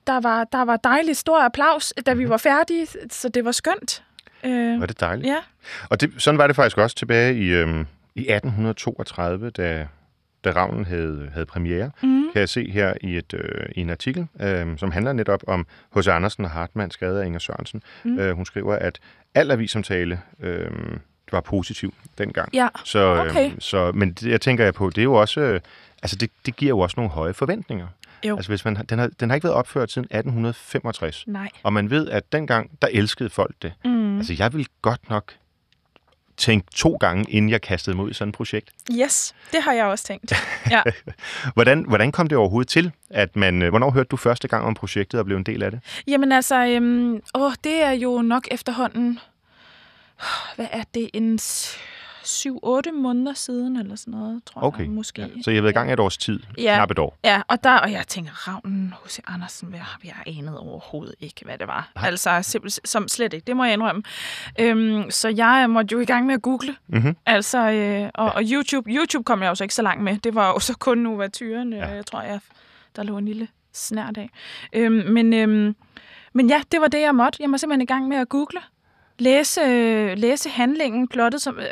[0.07, 4.03] der, var, der var dejlig stor applaus, da vi var færdige, så det var skønt.
[4.45, 5.27] Øh, Var det dejligt?
[5.29, 5.37] ja.
[5.91, 9.87] Og det, sådan var det faktisk også tilbage i, øhm, i 1832, da,
[10.55, 11.91] da Ravnen havde, havde premiere.
[12.03, 12.23] Mm.
[12.33, 15.67] Kan jeg se her i, et, øh, i en artikel, øh, som handler netop om
[15.97, 16.09] H.C.
[16.09, 17.83] Andersen og Hartmann, skrevet af Inger Sørensen.
[18.05, 18.19] Mm.
[18.19, 18.99] Øh, hun skriver, at
[19.35, 20.71] al avisomtale øh,
[21.33, 22.55] var positiv dengang.
[22.55, 23.51] Ja, Så, øh, Okay.
[23.59, 25.61] så, men det, jeg tænker jeg på, det er jo også, øh,
[26.03, 27.87] altså det, det giver jo også nogle høje forventninger.
[28.25, 28.37] Jo.
[28.37, 31.49] Altså hvis man, den, har, den har ikke været opført siden 1865, nej.
[31.63, 33.73] og man ved, at dengang, der elskede folk det.
[33.85, 34.17] Mm.
[34.17, 35.33] Altså jeg vil godt nok
[36.39, 38.71] tænke to gange, inden jeg kastede mig ud i sådan et projekt.
[38.93, 40.33] Yes, det har jeg også tænkt.
[40.71, 40.83] Ja.
[41.55, 44.75] Hvordan, hvordan kom det overhovedet til, at man, øh, hvornår hørte du første gang om
[44.75, 45.81] projektet og blev en del af det?
[46.07, 49.19] Jamen altså, øhm, åh, det er jo nok efterhånden,
[50.57, 51.39] hvad er det, en
[52.25, 55.23] 7-8 måneder siden, eller sådan noget, tror Okay, jeg, måske.
[55.23, 55.29] Ja.
[55.43, 56.75] Så jeg været i gang et års tid, Ja.
[56.77, 57.19] knap et år.
[57.25, 59.19] Ja, og, der, og jeg tænker, Ravnen H.C.
[59.27, 61.91] Andersen, hvad har jeg anet overhovedet ikke, hvad det var.
[61.95, 62.07] Nej.
[62.07, 64.03] Altså, simpelthen, som slet ikke, det må jeg indrømme.
[64.61, 66.77] Øhm, så jeg måtte jo i gang med at google.
[66.87, 67.17] Mm-hmm.
[67.27, 70.19] Altså, øh, og, og YouTube, YouTube kom jeg jo så ikke så langt med.
[70.19, 71.79] Det var jo så kun Novatyren, Ja.
[71.89, 71.95] ja.
[71.95, 72.41] jeg tror, jeg,
[72.97, 74.31] der lå en lille snært af.
[74.73, 75.77] Øhm, men, øhm,
[76.33, 77.37] men ja, det var det, jeg måtte.
[77.43, 78.61] Jeg må simpelthen i gang med at google.
[79.19, 79.61] Læse,
[80.15, 81.65] læse handlingen, plottet, som, øh,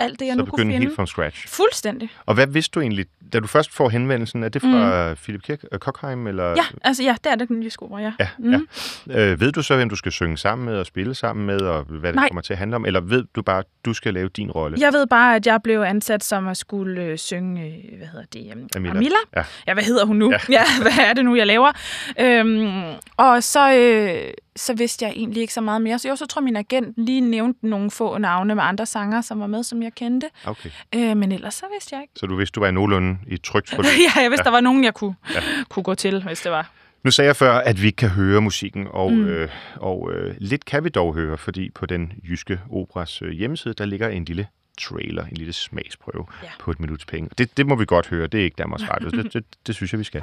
[0.00, 0.78] alt det, jeg Så nu kunne finde.
[0.78, 1.48] helt fra scratch.
[1.48, 2.10] Fuldstændig.
[2.26, 4.44] Og hvad vidste du egentlig, da du først får henvendelsen?
[4.44, 5.16] Er det fra mm.
[5.16, 6.26] Philip Kirk, uh, Kochheim?
[6.26, 6.48] Eller?
[6.50, 8.12] Ja, altså ja, det er det den nye skole, ja.
[8.20, 8.66] Ja, mm.
[9.08, 9.18] ja.
[9.18, 11.84] Øh, ved du så, hvem du skal synge sammen med og spille sammen med, og
[11.84, 12.28] hvad det Nej.
[12.28, 12.86] kommer til at handle om?
[12.86, 14.76] Eller ved du bare, at du skal lave din rolle?
[14.80, 18.26] Jeg ved bare, at jeg blev ansat som at skulle øh, synge, øh, hvad hedder
[18.32, 18.90] det, um, Amila.
[18.96, 19.16] Amila.
[19.36, 19.42] Ja.
[19.66, 20.30] ja, hvad hedder hun nu?
[20.30, 20.38] Ja.
[20.48, 20.54] Ja.
[20.78, 21.72] ja, hvad er det nu, jeg laver?
[22.20, 22.82] Øhm,
[23.16, 25.98] og så, øh, så vidste jeg egentlig ikke så meget mere.
[25.98, 29.20] Så jo, så tror jeg, min agent lige nævnte nogle få navne med andre sanger,
[29.20, 30.30] som var med, som jeg kendte.
[30.44, 30.70] Okay.
[30.94, 32.12] Øh, men ellers så vidste jeg ikke.
[32.16, 33.90] Så du vidste, du var i nogenlunde i trygt forløb.
[34.16, 34.44] ja, jeg vidste, ja.
[34.44, 35.40] der var nogen, jeg kunne, ja.
[35.68, 36.70] kunne gå til, hvis det var.
[37.04, 39.26] Nu sagde jeg før, at vi ikke kan høre musikken, og, mm.
[39.26, 43.74] øh, og øh, lidt kan vi dog høre, fordi på den jyske operas øh, hjemmeside,
[43.74, 44.46] der ligger en lille
[44.80, 46.48] trailer, en lille smagsprøve Ja.
[46.60, 47.30] på et minuts penge.
[47.38, 49.92] Det, det må vi godt høre, det er ikke Danmarks Radio, det, det, det synes
[49.92, 50.22] jeg, vi skal.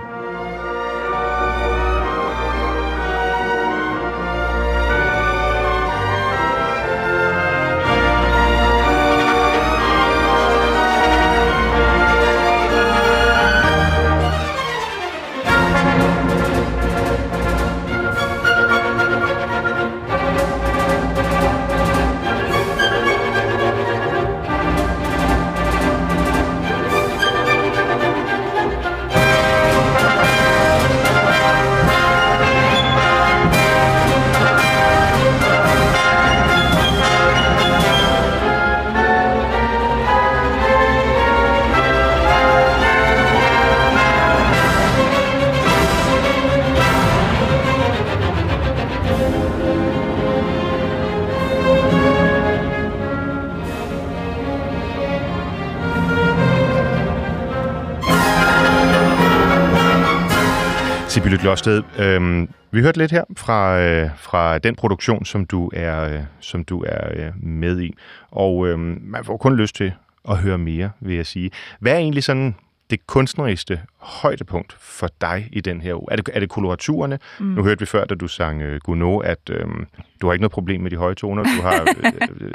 [61.11, 66.13] Sibylle Glosted, øhm, vi hørte lidt her fra, øh, fra den produktion, som du er,
[66.13, 67.95] øh, som du er øh, med i.
[68.31, 69.93] Og øhm, man får kun lyst til
[70.29, 71.51] at høre mere, vil jeg sige.
[71.79, 72.55] Hvad er egentlig sådan
[72.89, 76.07] det kunstneriske højdepunkt for dig i den her uge?
[76.11, 77.19] Er det, er det koloraturerne?
[77.39, 77.45] Mm.
[77.45, 79.85] Nu hørte vi før, da du sang øh, Gounod, at øhm,
[80.21, 82.51] du har ikke noget problem med de høje toner, du har, øh, øh,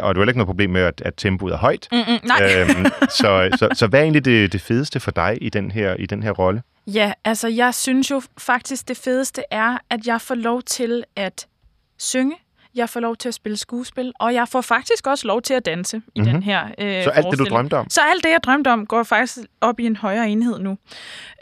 [0.00, 1.88] og, og du har ikke noget problem med, at, at tempoet er højt.
[1.92, 2.60] Mm-mm, nej.
[2.60, 2.86] Øhm,
[3.20, 6.06] så, så, så hvad er egentlig det, det fedeste for dig i den her, i
[6.06, 6.62] den her rolle?
[6.86, 11.46] Ja, altså jeg synes jo faktisk, det fedeste er, at jeg får lov til at
[11.98, 12.36] synge,
[12.74, 15.64] jeg får lov til at spille skuespil, og jeg får faktisk også lov til at
[15.64, 16.22] danse mm-hmm.
[16.22, 17.04] i den her øh, Mhm.
[17.04, 17.90] Så alt det, du drømte om?
[17.90, 20.78] Så alt det, jeg drømte om, går faktisk op i en højere enhed nu.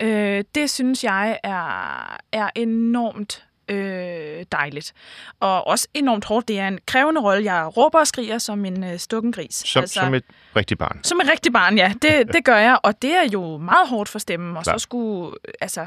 [0.00, 4.92] Øh, det synes jeg er, er enormt øh, dejligt.
[5.40, 6.48] Og også enormt hårdt.
[6.48, 7.52] Det er en krævende rolle.
[7.52, 9.54] Jeg råber og skriger som en øh, stukken gris.
[9.54, 10.24] Som, altså, som et
[10.56, 11.00] rigtigt barn.
[11.04, 11.92] Som et rigtig barn, ja.
[12.02, 14.56] Det, det gør jeg, og det er jo meget hårdt for stemmen.
[14.56, 14.80] Og Klart.
[14.80, 15.86] så skulle altså,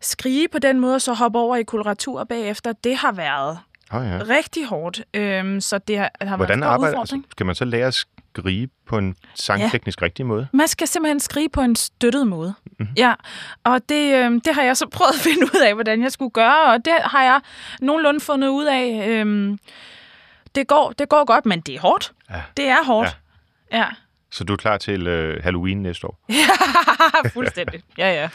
[0.00, 3.58] skrige på den måde, og så hoppe over i koloratur bagefter, det har været
[3.92, 4.18] Oh, ja.
[4.28, 5.02] rigtig hårdt.
[5.14, 7.86] Øhm, så det har, har været Hvordan en stor arbejder altså, Skal man så lære
[7.86, 8.04] at
[8.36, 10.04] skrige på en sangteknisk ja.
[10.04, 10.48] rigtig måde?
[10.52, 12.54] Man skal simpelthen skrige på en støttet måde.
[12.64, 12.74] Mhm.
[12.78, 12.94] Mm-hmm.
[12.96, 13.14] Ja,
[13.64, 16.30] og det, øh, det har jeg så prøvet at finde ud af, hvordan jeg skulle
[16.30, 17.40] gøre, og det har jeg
[17.80, 19.08] nogenlunde fundet ud af.
[19.08, 19.58] Øh,
[20.54, 22.12] det, går, det går godt, men det er hårdt.
[22.30, 22.42] Ja.
[22.56, 23.18] Det er hårdt.
[23.72, 23.78] Ja.
[23.78, 23.86] ja.
[24.32, 26.20] Så du er klar til øh, Halloween næste år?
[27.34, 27.82] Fuldstændig.
[27.98, 28.28] Ja, ja.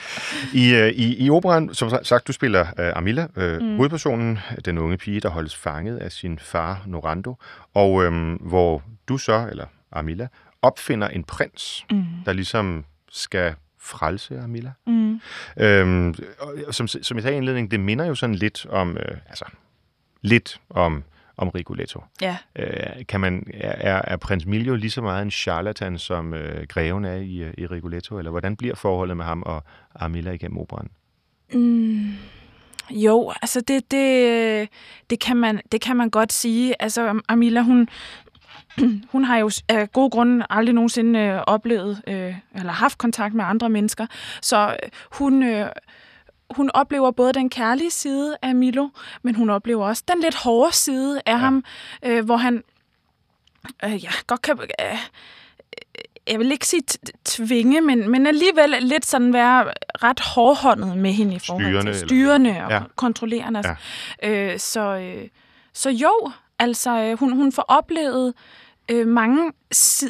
[0.54, 3.76] I, øh, i, I operan, som sagt, du spiller øh, Amila, øh, mm.
[3.76, 7.36] hovedpersonen, den unge pige, der holdes fanget af sin far Norando,
[7.74, 10.28] og øh, hvor du så, eller Amila,
[10.62, 12.06] opfinder en prins, mm.
[12.26, 14.72] der ligesom skal frelse Amila.
[14.88, 15.22] Mm.
[15.58, 16.16] Øhm,
[16.68, 19.46] og som, som jeg sagde i indledningen, det minder jo sådan lidt om, øh, altså,
[20.22, 21.04] lidt om,
[21.38, 22.04] om Rigoletto.
[22.22, 22.38] Ja.
[22.56, 27.06] Øh, kan man, er, er prins Miljo lige så meget en charlatan, som øh, greven
[27.06, 29.64] er i, øh, i Rigoletto, eller hvordan bliver forholdet med ham og
[29.96, 30.90] Amila igennem operan?
[31.54, 32.14] Mm.
[32.90, 34.70] Jo, altså det, det,
[35.10, 36.82] det, kan man, det kan man godt sige.
[36.82, 37.88] Altså Amila, hun,
[39.12, 43.46] hun har jo af gode grunde aldrig nogensinde øh, oplevet øh, eller haft kontakt med
[43.46, 44.08] andre mennesker.
[44.42, 45.70] Så øh, hun, øh,
[46.56, 48.90] hun oplever både den kærlige side af Milo,
[49.22, 51.38] men hun oplever også den lidt hårde side af ja.
[51.38, 51.64] ham,
[52.06, 52.64] øh, hvor han
[53.86, 54.60] øh, ja, godt kan...
[54.82, 54.98] Øh,
[56.28, 56.82] jeg vil ikke sige
[57.26, 61.96] tvinge, men, men alligevel lidt sådan være ret hårdhåndet med hende i forhold Styrende, til
[61.96, 62.82] eller- styrende og Ja.
[62.96, 63.62] kontrollerende.
[64.24, 64.54] Ja.
[64.54, 65.28] Øh, så, øh,
[65.74, 68.34] så jo, altså øh, hun, hun får oplevet
[68.92, 69.52] øh, mange,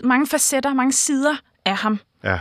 [0.04, 2.40] mange facetter, mange sider af ham, Ja,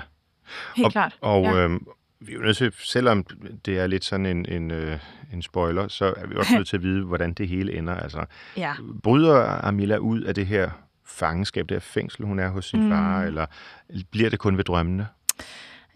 [0.76, 1.18] helt og, klart.
[1.20, 1.54] og ja.
[1.54, 1.80] øh,
[2.20, 3.24] vi er jo nødt til, selvom
[3.64, 4.98] det er lidt sådan en, en, øh,
[5.32, 7.94] en spoiler, så er vi også nødt til at vide, hvordan det hele ender.
[7.94, 8.24] Altså,
[8.56, 8.74] ja.
[9.02, 10.70] bryder Amila ud af det her
[11.06, 12.90] fangenskab, det her fængsel, hun er hos sin mm.
[12.90, 13.46] far, eller
[14.10, 15.06] bliver det kun ved drømmene?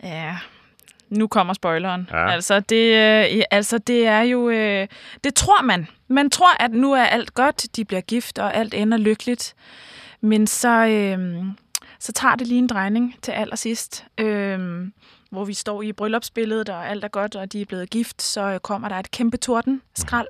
[0.02, 0.38] Ja,
[1.10, 2.08] nu kommer spoileren.
[2.12, 2.30] Ja.
[2.30, 4.50] Altså, det, øh, altså, det er jo...
[4.50, 4.88] Øh,
[5.24, 5.86] det tror man.
[6.08, 9.54] Man tror, at nu er alt godt, de bliver gift, og alt ender lykkeligt.
[10.20, 11.44] Men så, øh,
[11.98, 14.86] så tager det lige en drejning til allersidst, øh,
[15.30, 18.40] hvor vi står i bryllupsbilledet, og alt er godt, og de er blevet gift, så
[18.40, 20.28] øh, kommer der et kæmpe torden, skrald.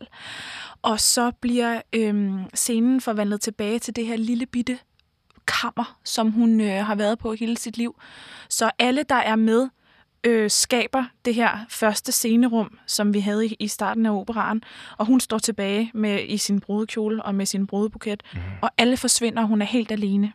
[0.83, 4.79] Og så bliver øh, scenen forvandlet tilbage til det her lille bitte
[5.47, 8.01] kammer, som hun øh, har været på hele sit liv.
[8.49, 9.69] Så alle, der er med,
[10.25, 14.63] øh, skaber det her første scenerum, som vi havde i, i starten af operaen.
[14.97, 18.23] Og hun står tilbage med i sin brudekjole og med sin brudebuket.
[18.35, 18.41] Mm.
[18.63, 20.33] Og alle forsvinder, og hun er helt alene.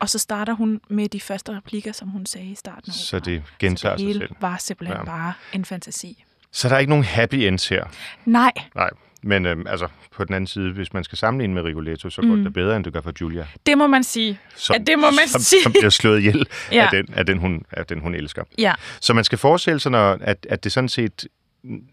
[0.00, 3.16] Og så starter hun med de første replikker, som hun sagde i starten af Så
[3.16, 3.34] operaen.
[3.42, 4.30] det gentager det sig hele selv.
[4.40, 5.04] var simpelthen ja.
[5.04, 6.24] bare en fantasi.
[6.52, 7.84] Så der er ikke nogen happy ends her.
[8.24, 8.90] Nej, Nej.
[9.22, 12.28] Men øhm, altså, på den anden side, hvis man skal sammenligne med Rigoletto, så går
[12.36, 12.44] Mm.
[12.44, 13.46] det bedre, end det gør for Julia.
[13.66, 14.38] det må man sige.
[14.56, 15.62] Som, Ja, det må man som, sige.
[15.62, 16.84] Som bliver slået ihjel Ja.
[16.84, 18.44] af, den, af, den, hun, af den, hun elsker.
[18.58, 21.28] Ja, Så man skal forestille sig, når, at, at det sådan set,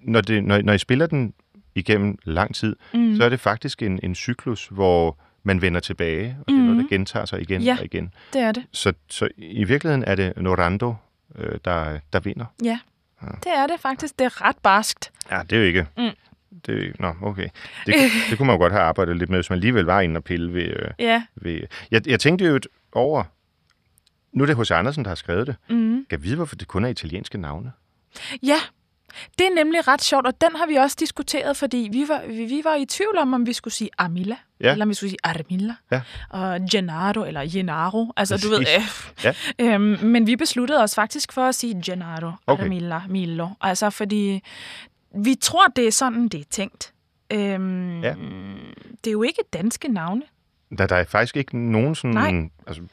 [0.02, 1.34] når, det, når, når I spiller den
[1.76, 3.16] igennem lang tid, mm.
[3.18, 6.84] så er det faktisk en, en cyklus, hvor man vender tilbage, og det er noget,
[6.84, 7.66] der gentager sig igen Mm.
[7.66, 7.78] Ja.
[7.80, 8.14] og igen.
[8.34, 8.64] det er det.
[8.72, 10.96] Så, så i virkeligheden er det Norando,
[11.38, 12.46] øh, der, der vinder.
[12.64, 12.80] Ja,
[13.22, 14.20] det er det faktisk.
[14.20, 15.12] Det er ret barskt.
[15.32, 15.86] Ja, det er jo ikke...
[15.98, 16.10] Mm.
[16.66, 17.48] Det, nå, okay.
[17.86, 17.96] Det,
[18.30, 20.24] det kunne man jo godt have arbejdet lidt med, hvis man alligevel var inde og
[20.24, 20.64] pille ved...
[20.64, 21.24] Øh, Ja.
[21.36, 22.60] ved jeg, jeg tænkte jo
[22.92, 23.24] over...
[24.34, 24.72] Nu er det H.C.
[24.72, 25.56] Andersen, der har skrevet det.
[25.70, 26.06] Mm.
[26.10, 27.72] Kan vide, hvorfor det kun er italienske navne?
[28.44, 28.56] Ja,
[29.40, 32.46] det er nemlig ret sjovt, og den har vi også diskuteret, fordi vi var, vi,
[32.46, 34.72] vi var i tvivl om, om vi skulle sige Armilla, Ja.
[34.72, 36.02] eller om vi skulle sige Armilla, Ja.
[36.30, 39.34] og Gennaro, eller Gennaro, altså du ved, øh, Ja.
[39.74, 42.64] øhm, men vi besluttede os faktisk for at sige Gennaro, Okay.
[42.64, 44.44] Armilla, Milo, altså fordi
[45.18, 46.94] vi tror, det er sådan, det er tænkt.
[47.34, 48.16] Øhm, Ja.
[49.04, 50.22] Det er jo ikke danske navne.
[50.78, 52.14] Der, der er faktisk ikke nogen sådan...
[52.14, 52.50] Nej.
[52.68, 52.84] Altså,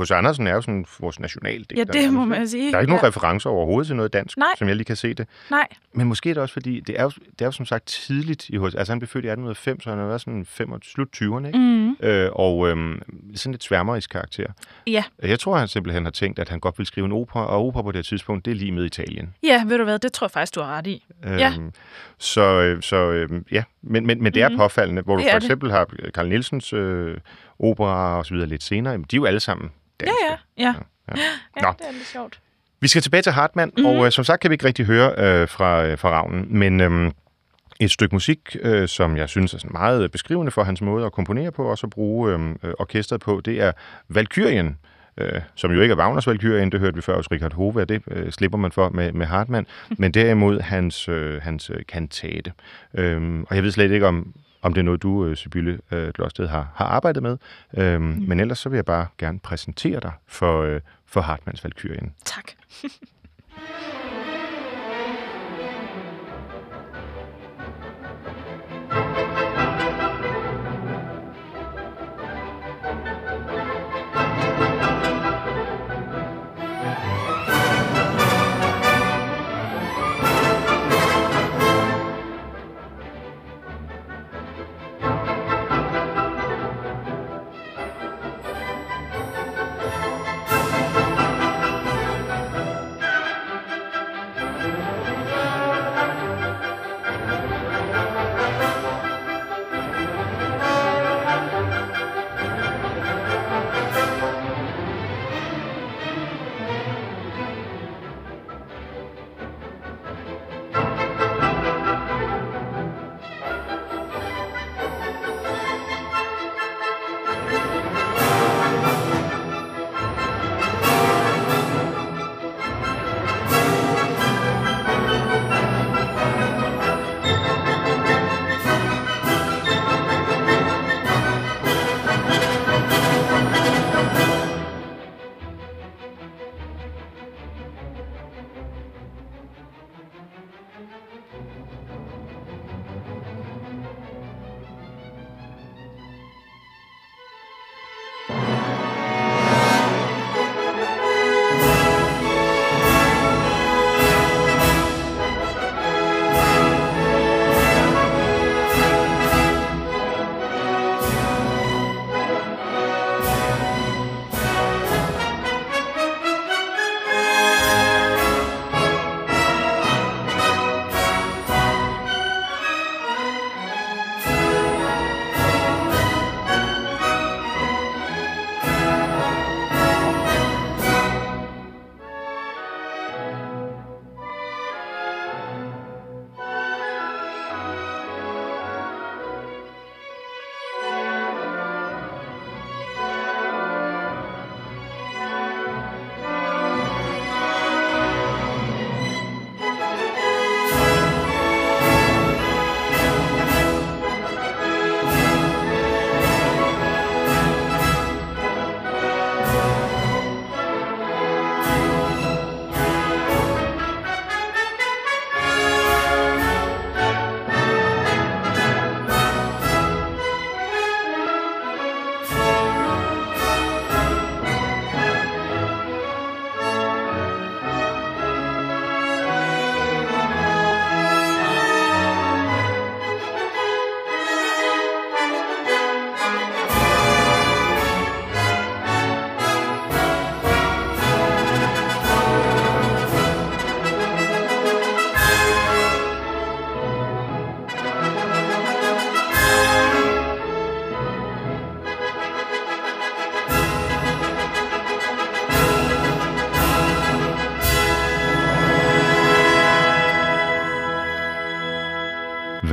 [0.00, 0.10] H.C.
[0.10, 1.76] Andersen er jo sådan vores nationaldigter.
[1.76, 2.70] Ja, det må man sige.
[2.70, 3.08] Der er ikke nogen ja.
[3.08, 4.48] referencer overhovedet til noget dansk, Nej.
[4.58, 5.26] som jeg lige kan se det.
[5.50, 7.86] Nej, Men måske er det også fordi, det er jo, det er jo som sagt
[7.86, 8.74] tidligt i H.C.
[8.78, 11.58] Altså han blev født i 1805, så han har været sådan 5, slut 20'erne, ikke?
[11.58, 13.00] mm, Øh, og øhm,
[13.34, 14.46] sådan lidt sværmerisk karakter.
[14.86, 15.04] ja.
[15.22, 17.82] Jeg tror, han simpelthen har tænkt, at han godt vil skrive en opera, og opera
[17.82, 19.34] på det tidspunkt, det er lige med Italien.
[19.42, 21.06] ja, ved du hvad, det tror jeg faktisk, du har ret i.
[21.24, 21.52] Ja.
[21.58, 21.72] Øhm,
[22.18, 24.58] så, øh, så øh, ja, men, men, men det er Mhm.
[24.58, 25.44] påfaldende, hvor du Det for det.
[25.44, 27.16] eksempel har Carl Nielsens øh,
[27.58, 30.16] opera og så videre lidt senere, jamen, de er jo alle sammen Ja, danske.
[30.58, 30.74] ja, ja.
[31.16, 31.22] Ja.
[31.56, 31.74] Ja, Nå.
[31.78, 32.40] det er lidt sjovt.
[32.80, 33.82] Vi skal tilbage til Hartmann, Mhm.
[33.86, 33.98] mm-hmm.
[33.98, 36.80] og øh, som sagt kan vi ikke rigtig høre øh, fra, øh, fra Ravnen, men
[36.80, 37.10] øh,
[37.80, 41.12] et stykke musik, øh, som jeg synes er sådan meget beskrivende for hans måde at
[41.12, 43.72] komponere på, og også at bruge øh, øh, orkestret på, det er
[44.08, 44.78] Valkyrien,
[45.16, 47.88] øh, som jo ikke er Wagners Valkyrien, det hørte vi før hos Richard Hove, og
[47.88, 49.66] det øh, slipper man for med, med Hartmann,
[49.98, 52.52] men derimod hans, øh, hans øh, kantate.
[52.94, 54.34] Øh, og jeg ved slet ikke, om,
[54.66, 57.36] om det er noget, du, øh, Sibylle øh, Glosted, har, har arbejdet med,
[57.76, 58.24] øh, mm.
[58.28, 62.12] men ellers så vil jeg bare gerne præsentere dig for, øh, for Hartmanns Valkyrien.
[62.24, 62.44] Tak.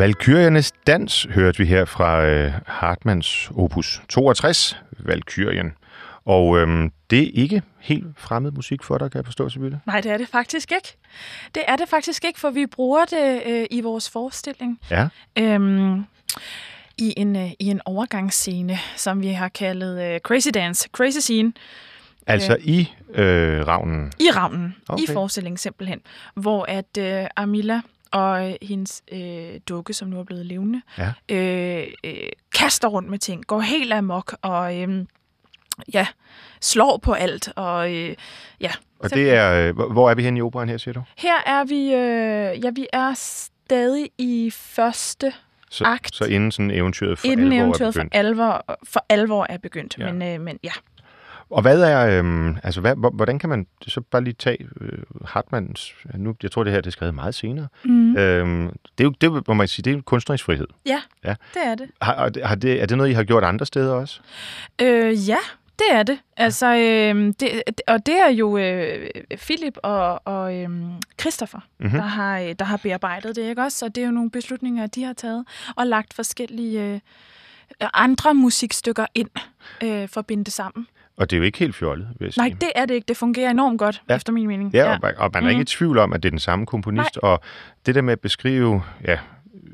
[0.03, 5.73] Valkyriernes dans hørte vi her fra øh, Hartmanns opus 62, Valkyrien.
[6.25, 9.79] Og øhm, det er ikke helt fremmed musik for dig, kan jeg forstå, Sibylle?
[9.85, 10.97] Nej, det er det faktisk ikke.
[11.55, 14.79] Det er det faktisk ikke, for vi bruger det øh, i vores forestilling.
[14.91, 15.07] Ja.
[15.39, 16.05] Øhm,
[16.97, 21.53] i en, øh, i en overgangsscene, som vi har kaldet øh, Crazy Dance, Crazy Scene.
[22.27, 24.11] Altså i øh, ravnen?
[24.19, 25.03] I ravnen, Okay.
[25.03, 26.01] i forestillingen simpelthen.
[26.35, 27.81] Hvor at øh, Amila
[28.13, 31.11] og øh, hendes øh, dukke, som nu er blevet levende, Ja.
[31.29, 32.13] øh, øh,
[32.55, 35.05] kaster rundt med ting, går helt amok og øh,
[35.93, 36.07] ja,
[36.61, 37.49] slår på alt.
[37.55, 38.15] Og øh,
[38.61, 41.03] ja, Og det er, øh, hvor- er vi henne i operan her, siger du?
[41.17, 45.33] her er vi, øh, ja, vi er stadig i første
[45.69, 46.15] Så, Akt.
[46.15, 48.15] så inden sådan eventyret for inden alvor eventyret er for begyndt.
[48.15, 49.95] alvor, for alvor er begyndt.
[49.99, 50.11] Ja.
[50.11, 50.71] Men, øh, men ja,
[51.53, 54.97] Og hvad er, øhm, altså hvad, hvor- hvordan kan man så bare lige tage øh,
[55.25, 58.17] Hartmanns, nu, jeg tror det her det er skrevet meget senere, mm.
[58.17, 60.67] øhm, det er jo, det må man sige, det er jo kunstnerisk frihed.
[60.85, 61.35] ja, Ja.
[61.53, 61.89] det er det.
[62.01, 64.19] Har, har det- er det noget, I har gjort andre steder også?
[64.81, 65.37] Øh, ja,
[65.79, 66.19] det er det.
[66.37, 70.69] Altså, øh, det, og det er jo øh, Philip og, og øh,
[71.21, 71.85] Christopher, Mhm.
[71.87, 71.99] mm-hmm.
[71.99, 73.85] der, har, øh, der har bearbejdet det, ikke også?
[73.85, 75.45] Og det er jo nogle beslutninger, de har taget
[75.75, 76.99] og lagt forskellige øh,
[77.93, 79.29] andre musikstykker ind
[79.83, 80.87] øh, for at binde det sammen.
[81.17, 82.57] Og det er jo ikke helt fjollet, vil jeg Nej, sige.
[82.61, 83.05] det er det ikke.
[83.07, 84.13] Det fungerer enormt godt, Ja.
[84.13, 84.15] ja.
[84.15, 84.73] efter min mening.
[84.73, 85.65] Ja, og, man- og man er ikke i Mhm.
[85.65, 87.41] tvivl om, at det er den samme komponist, og
[87.85, 89.17] det der med at beskrive ja,
[89.63, 89.69] øh,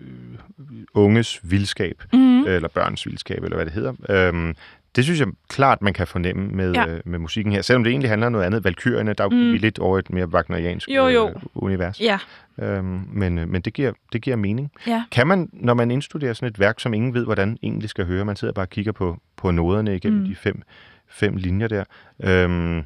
[0.93, 2.43] unges vildskab, Mm.
[2.47, 4.55] eller børns vildskab, eller hvad det hedder, øhm,
[4.95, 6.81] det synes jeg klart, man kan fornemme med, ja.
[6.81, 6.93] Ja.
[6.95, 7.61] øh, med musikken her.
[7.61, 8.63] Selvom det egentlig handler om noget andet.
[8.63, 9.35] Valkyrierne, der er Mm.
[9.53, 11.27] lidt over et mere wagneriansk Jo, jo.
[11.29, 12.01] Øh, univers.
[12.01, 12.17] Ja,
[12.61, 14.71] Øhm, men øh, men det, giver, det giver mening.
[14.87, 15.03] ja.
[15.11, 18.25] Kan man, når man indstuderer sådan et værk, som ingen ved, hvordan egentlig skal høre,
[18.25, 20.23] man sidder bare og kigger på, på noderne igennem mm.
[20.25, 20.29] Mm.
[20.29, 20.61] de fem,
[21.09, 21.83] fem linjer der,
[22.19, 22.83] øhm,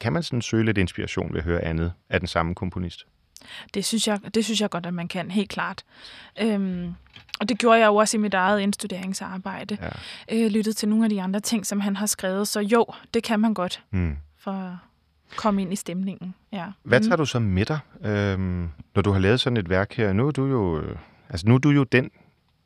[0.00, 3.06] kan man sådan søge lidt inspiration ved at høre andet af den samme komponist?
[3.74, 5.84] Det synes jeg, det synes jeg godt, at man kan, helt klart.
[6.40, 6.94] Øhm,
[7.40, 9.78] og det gjorde jeg jo også i mit eget indstuderingsarbejde.
[9.82, 9.88] Ja.
[10.44, 12.48] Øh, lyttet til nogle af de andre ting, som han har skrevet.
[12.48, 14.16] Så jo, det kan man godt Hmm.
[14.38, 14.72] for at
[15.36, 16.34] komme ind i stemningen.
[16.52, 16.66] Ja.
[16.82, 20.12] Hvad tager du så med dig, øhm, når du har lavet sådan et værk her?
[20.12, 20.96] Nu er du jo, øh,
[21.28, 22.10] altså nu er du jo den,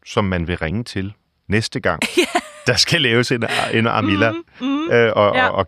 [0.06, 1.12] som man vil ringe til
[1.48, 2.02] næste gang,
[2.68, 3.44] der skal laves en,
[3.74, 4.30] en Armilla.
[4.30, 4.90] Mm, mm.
[4.92, 5.48] Øh, og, Ja.
[5.48, 5.66] og, og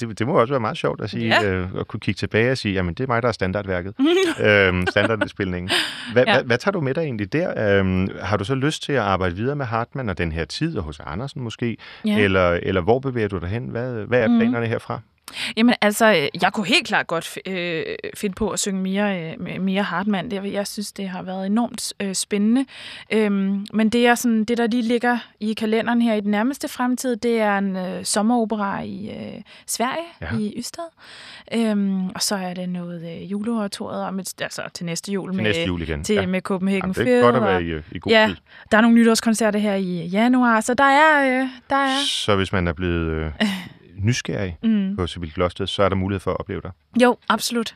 [0.00, 1.44] det, det må også være meget sjovt at sige, Ja.
[1.52, 3.94] øh, at kunne kigge tilbage og sige, jamen det er mig, der er standardværket,
[4.48, 5.70] øhm, standardindspilningen.
[6.12, 6.32] Hvad, ja.
[6.34, 7.78] Hvad, hvad tager du med dig egentlig der?
[7.80, 10.78] Øhm, har du så lyst til at arbejde videre med Hartmann og den her tid,
[10.78, 11.76] og hos Andersen måske?
[12.04, 12.18] Ja.
[12.18, 13.68] Eller, eller hvor bevæger du dig hen?
[13.68, 14.38] Hvad, hvad er Mhm.
[14.38, 15.00] planerne herfra?
[15.56, 17.82] Jamen altså, øh, jeg kunne helt klart godt øh,
[18.16, 20.30] finde på at synge mere, øh, mere Hartmann.
[20.30, 22.64] Det, jeg synes, det har været enormt øh, spændende.
[23.12, 26.68] Øhm, men det, er sådan, det, der lige ligger i kalenderen her i den nærmeste
[26.68, 30.36] fremtid, det er en øh, sommeropera i øh, Sverige, Ja.
[30.38, 30.82] i Ystad.
[31.54, 35.36] Øhm, og så er det noget øh, juleoratoriet om et, altså til næste jul Til
[35.36, 36.04] med, næste jul igen.
[36.04, 36.26] til, ja.
[36.26, 38.26] med Copenhagen Jamen, det er godt at være i, i god Ja.
[38.28, 38.36] tid.
[38.72, 41.40] Der er nogle nytårskoncerter her i januar, så der er...
[41.42, 43.30] Øh, der er Så hvis man er blevet øh,
[43.98, 44.96] nysgerrig mm.
[44.96, 46.70] på Sibyl Glosted, så er der mulighed for at opleve dig.
[47.02, 47.74] Jo, absolut.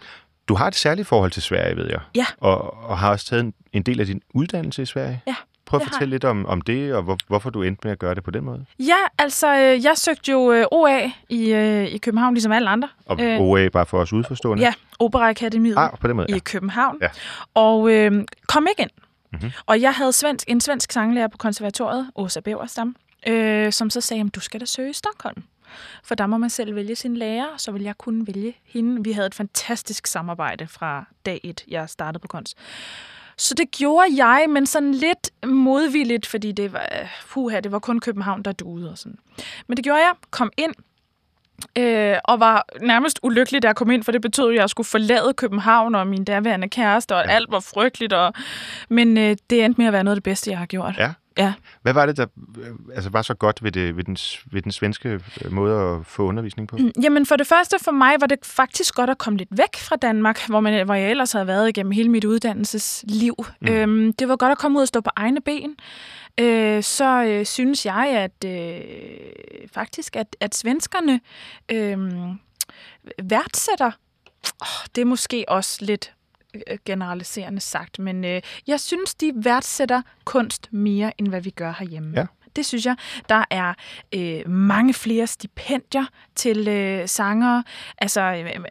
[0.48, 2.00] Du har et særligt forhold til Sverige, ved jeg.
[2.14, 2.26] Ja.
[2.40, 5.22] Og, og har også taget en, en del af din uddannelse i Sverige.
[5.26, 5.34] Ja,
[5.66, 7.92] Prøv at det har fortælle lidt om, om det, og hvor, hvorfor du endte med
[7.92, 8.64] at gøre det på den måde.
[8.78, 12.88] Ja, altså, øh, jeg søgte jo øh, OA i, øh, i København, ligesom alle andre.
[13.06, 14.64] Og OA, bare for os udforstående.
[14.64, 16.38] Ja, Operaakademiet Ah, på den måde, i ja.
[16.38, 16.98] København.
[17.02, 17.08] Ja.
[17.54, 18.90] Og øh, kom ikke ind.
[19.32, 19.40] Mhm.
[19.42, 19.50] Mm-hmm.
[19.66, 22.96] Og jeg havde svensk, en svensk sanglærer på konservatoriet, Åsa Beverstam,
[23.26, 25.42] øh, som så sagde, at du skal da søge i Stockholm.
[26.04, 29.04] For der må man selv vælge sin lærer, så vil jeg kunne vælge hende.
[29.04, 32.58] Vi havde et fantastisk samarbejde fra dag et, jeg startede på kunst.
[33.36, 36.86] Så det gjorde jeg, men sådan lidt modvilligt, fordi det var,
[37.30, 39.18] puha, det var kun København, der duede og sådan.
[39.66, 40.74] Men det gjorde jeg, kom ind,
[41.78, 44.86] øh, og var nærmest ulykkelig, da jeg kom ind, for det betød, at jeg skulle
[44.86, 47.30] forlade København og min daværende kæreste, og Ja.
[47.30, 48.12] alt var frygteligt.
[48.12, 48.32] Og,
[48.88, 50.94] men øh, det endte med at være noget af det bedste, jeg har gjort.
[50.98, 51.12] Ja.
[51.38, 51.52] Ja.
[51.82, 52.26] Hvad var det, der
[52.58, 54.16] øh, altså, var så godt ved, det, ved, den,
[54.52, 55.08] ved den svenske
[55.44, 56.76] øh, måde at få undervisning på?
[56.76, 59.76] Mm, Jamen for det første for mig var det faktisk godt at komme lidt væk
[59.76, 63.34] fra Danmark, hvor, man, hvor jeg ellers havde været igennem hele mit uddannelsesliv.
[63.60, 63.68] Mm.
[63.68, 65.76] Øhm, det var godt at komme ud og stå på egne ben.
[66.40, 68.80] Øh, så øh, synes jeg, at øh,
[69.72, 71.20] faktisk, at, at svenskerne
[71.68, 71.98] øh,
[73.22, 73.90] værdsætter,
[74.60, 76.12] oh, det er måske også lidt
[76.84, 82.12] generaliserende sagt, men øh, jeg synes, de værdsætter kunst mere, end hvad vi gør herhjemme.
[82.16, 82.26] Ja.
[82.56, 82.96] Det synes jeg.
[83.28, 83.74] Der er
[84.14, 87.64] øh, mange flere stipendier til øh, sangere.
[87.98, 88.64] Altså, øh,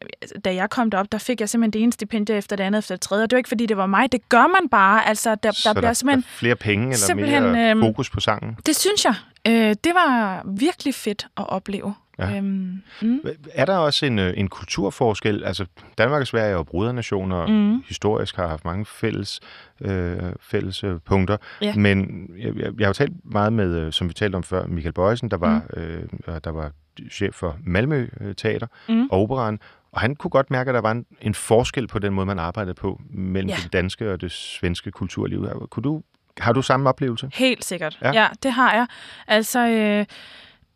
[0.45, 2.95] da jeg kom derop, der fik jeg simpelthen det ene stipendie efter det andet efter
[2.95, 3.23] det tredje.
[3.23, 4.11] Og det var ikke, fordi det var mig.
[4.11, 5.07] Det gør man bare.
[5.07, 6.21] Altså, der, så der bliver der, simpelthen...
[6.21, 8.57] der er flere penge eller simpelthen, mere øhm, fokus på sangen?
[8.65, 9.15] Det synes jeg.
[9.47, 11.95] Øh, det var virkelig fedt at opleve.
[12.19, 12.37] Ja.
[12.37, 13.19] Øhm, mm.
[13.53, 15.43] Er der også en, øh, en kulturforskel?
[15.43, 15.65] Altså,
[15.97, 17.83] Danmark og Sverige er jo brudernationer, og Mm.
[17.87, 19.39] historisk har haft mange fælles,
[19.81, 21.37] øh, fælles øh, punkter.
[21.61, 21.75] Ja.
[21.75, 24.65] Men jeg, jeg, jeg har jo talt meget med, øh, som vi talte om før,
[24.67, 25.81] Michael Bøjsen, der var, mm.
[25.81, 26.03] øh,
[26.43, 26.71] der var
[27.11, 28.07] chef for Malmø
[28.37, 29.07] Teater Mm.
[29.11, 29.59] og Operan,
[29.91, 32.39] og han kunne godt mærke, at der var en, en forskel på den måde, man
[32.39, 33.55] arbejdede på mellem Ja.
[33.63, 35.47] det danske og det svenske kulturliv.
[35.69, 36.01] Kunne du,
[36.39, 37.29] har du samme oplevelse?
[37.33, 37.97] Helt sikkert.
[38.01, 38.07] Ja.
[38.07, 38.87] Ja, ja det har jeg.
[39.27, 40.05] Altså, øh,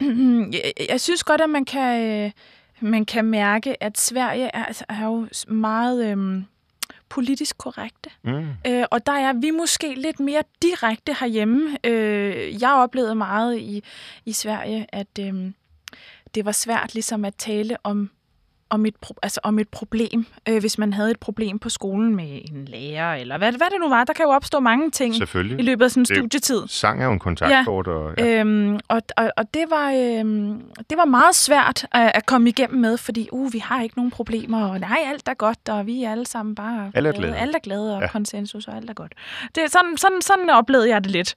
[0.54, 2.32] jeg, jeg synes godt, at man kan, øh,
[2.80, 6.44] man kan mærke, at Sverige er, altså, er jo meget øh,
[7.10, 8.10] politisk korrekte.
[8.24, 8.48] Mm.
[8.68, 11.78] Øh, og der er vi måske lidt mere direkte herhjemme.
[11.84, 13.84] Øh, jeg oplevede meget i,
[14.26, 15.52] i Sverige, at øh,
[16.36, 18.10] det var svært ligesom at tale om
[18.72, 22.42] om et, altså om et problem, øh, hvis man havde et problem på skolen med
[22.52, 24.04] en lærer, eller hvad, hvad det nu var.
[24.04, 26.62] Der kan jo opstå mange ting i løbet af sådan en studietid.
[26.68, 27.92] Sang er jo en kontaktsport, ja.
[27.92, 28.40] og ja.
[28.40, 32.82] Øhm, og, og, og det var øhm, det var meget svært at, at komme igennem
[32.82, 36.04] med, fordi uh, vi har ikke nogen problemer, og nej, alt er godt, og vi
[36.04, 37.38] er alle sammen bare Alle er glade.
[37.38, 38.08] Alle er glade, og Ja.
[38.08, 39.14] konsensus, og alt er godt.
[39.56, 41.36] Det, sådan, sådan, sådan oplevede jeg det lidt.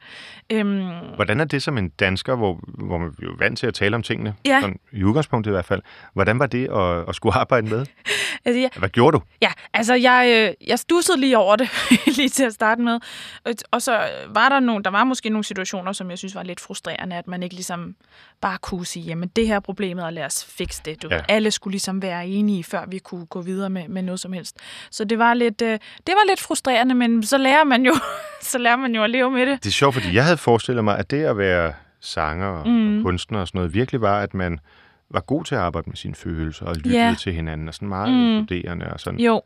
[0.51, 0.83] Øhm,
[1.15, 3.97] Hvordan er det som en dansker, hvor, hvor man jo er vant til at tale
[3.97, 4.61] om tingene, Ja.
[4.61, 5.83] sådan, i udgangspunktet i hvert fald.
[6.13, 7.87] Hvordan var det at, at skulle arbejde med?
[8.45, 9.23] altså, jeg, Hvad gjorde du?
[9.43, 11.69] Ja, altså jeg, øh, jeg stussede lige over det,
[12.17, 13.01] lige til at starte med.
[13.73, 16.61] Og- så var der nogle, der var måske nogle situationer, som jeg synes var lidt
[16.61, 17.95] frustrerende, at man ikke ligesom
[18.41, 21.03] bare kunne sige, jamen det her er problemet, og lad os fikse det.
[21.03, 21.15] Du Ja.
[21.15, 21.19] ja.
[21.21, 24.33] ved, alle skulle ligesom være enige, før vi kunne gå videre med, med noget som
[24.33, 24.57] helst.
[24.91, 25.69] Så det var lidt, øh,
[26.07, 27.95] det var lidt frustrerende, men så lærer man jo,
[28.43, 29.63] så lærer man jo at leve med det.
[29.65, 32.99] Det er sjovt, fordi jeg havde forestillet mig, at det at være sanger og, mm.
[32.99, 34.59] og kunstner og sådan noget, virkelig var, at man
[35.11, 37.15] var god til at arbejde med sine følelser og lytte Ja.
[37.21, 38.39] til hinanden, og sådan meget mm.
[38.39, 39.21] Inkluderende og sådan.
[39.21, 39.43] Jo,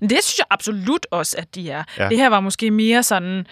[0.00, 1.84] det synes jeg absolut også, at de er.
[1.98, 2.02] Ja.
[2.04, 2.08] Ja.
[2.08, 3.46] Det her var måske mere sådan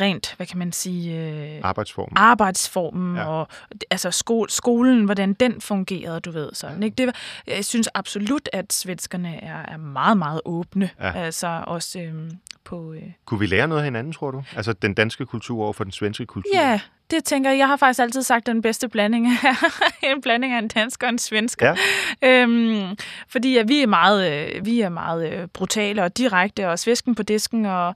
[0.00, 1.20] rent, hvad kan man sige...
[1.20, 2.12] Øh, Arbejdsformen.
[2.16, 3.22] arbejdsformen Ja.
[3.22, 3.28] ja.
[3.28, 3.48] og
[3.90, 6.48] altså sko- skolen, hvordan den fungerede, du ved.
[6.52, 6.94] Sådan, ikke?
[6.94, 7.14] Det var,
[7.46, 10.90] jeg synes absolut, at svenskerne er, er meget, meget åbne.
[11.00, 11.06] Ja.
[11.06, 11.12] Ja.
[11.24, 12.30] Altså også øhm,
[12.64, 12.92] på...
[12.92, 13.02] Øh...
[13.24, 14.42] Kunne vi lære noget af hinanden, tror du?
[14.56, 16.50] Altså den danske kultur over for den svenske kultur?
[16.54, 16.80] Ja,
[17.12, 17.58] det tænker jeg.
[17.58, 19.72] Jeg har faktisk altid sagt, at den bedste blanding er
[20.12, 21.74] en blanding af en dansker og en svensker.
[22.22, 22.42] Ja.
[22.42, 22.96] Øhm,
[23.28, 27.14] fordi at vi er meget, øh, vi er meget øh, brutale og direkte, og svisken
[27.14, 27.94] på disken, og,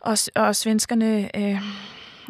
[0.00, 1.62] og, og svenskerne øh,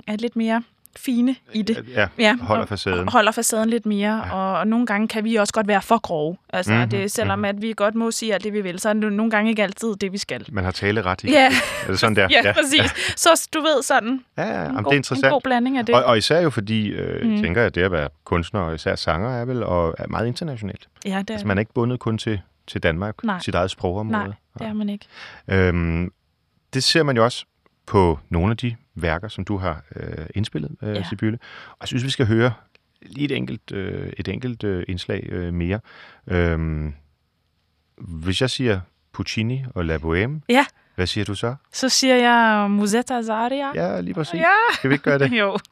[0.07, 0.63] er lidt mere
[0.99, 1.85] fine i det.
[1.95, 3.09] Ja, Ja, holder facaden.
[3.09, 4.33] holder facaden lidt mere, Ja.
[4.35, 6.37] og, og nogle gange kan vi også godt være for grove.
[6.51, 8.89] Altså, Mhm, mm-hmm, det, selvom at vi godt må sige alt det, vi vil, så
[8.89, 10.47] er det nogle gange ikke altid det, vi skal.
[10.53, 11.31] Man har tale ret i.
[11.31, 11.51] Ja,
[11.87, 12.29] Er det sådan der?
[12.45, 12.93] ja, præcis.
[13.21, 14.69] Så du ved sådan, Ja, ja, ja.
[14.69, 15.33] en, god, det er en interessant.
[15.33, 15.95] god blanding af det.
[15.95, 17.43] Og, og især jo fordi, øh, mm.
[17.43, 20.89] Tænker jeg, det at være kunstner, og især sanger, er vel og er meget internationalt.
[21.05, 23.39] ja, det er, Altså, man er ikke bundet kun til, til Danmark, Nej.
[23.41, 24.25] sit eget sprogområde.
[24.25, 25.07] nej, det er man ikke.
[25.49, 26.13] Øhm,
[26.75, 27.45] det ser man jo også
[27.89, 31.03] på nogle af de værker, som du har øh, indspillet, øh, ja.
[31.03, 31.39] Sibylle.
[31.71, 32.53] Og jeg synes, vi skal høre
[33.03, 35.81] lige et enkelt, øh, et enkelt øh, indslag øh, mere.
[36.27, 36.95] Øhm,
[37.99, 38.81] hvis jeg siger
[39.13, 40.67] Puccini og La Bohème, Ja.
[40.95, 41.55] hvad siger du så?
[41.73, 43.73] Så siger jeg Musetta Zaria.
[43.75, 44.41] Ja, lige præcis.
[44.41, 44.75] Ja.
[44.75, 45.33] Skal vi ikke gøre det?
[45.41, 45.59] Jo.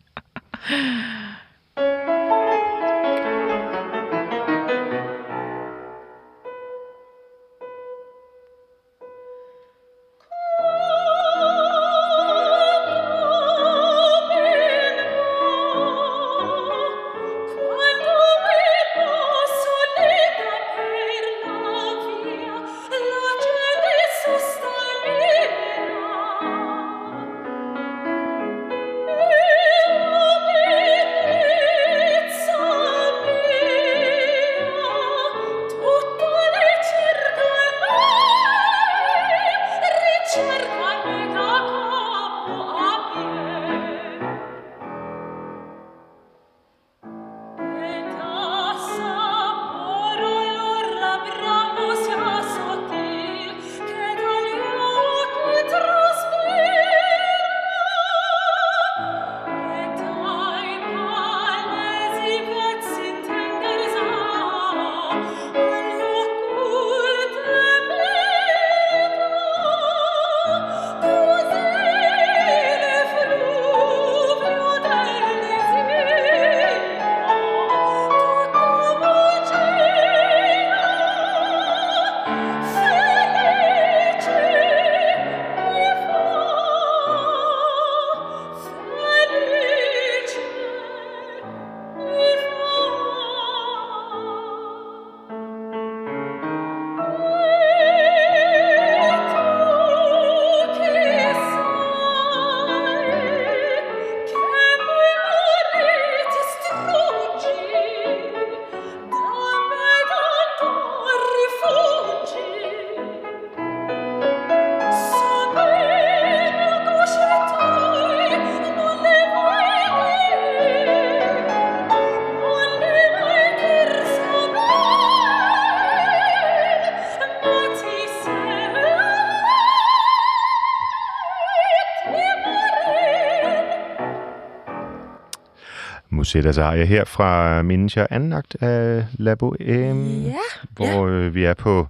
[136.27, 140.33] Musettes arie her fra Mincha anden akt af La Bohème, Ja,
[140.71, 141.87] hvor øh, vi er på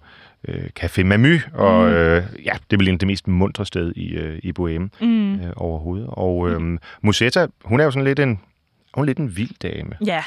[0.49, 1.93] øh, Café Mamu, og Mm.
[1.93, 6.07] øh, ja, det en det mest mundre sted i, øh, i Bohème mm, øh, overhovedet.
[6.09, 8.41] Og øh, Musetta, hun er jo sådan lidt en,
[8.95, 9.93] hun er lidt en vild dame.
[10.07, 10.23] ja,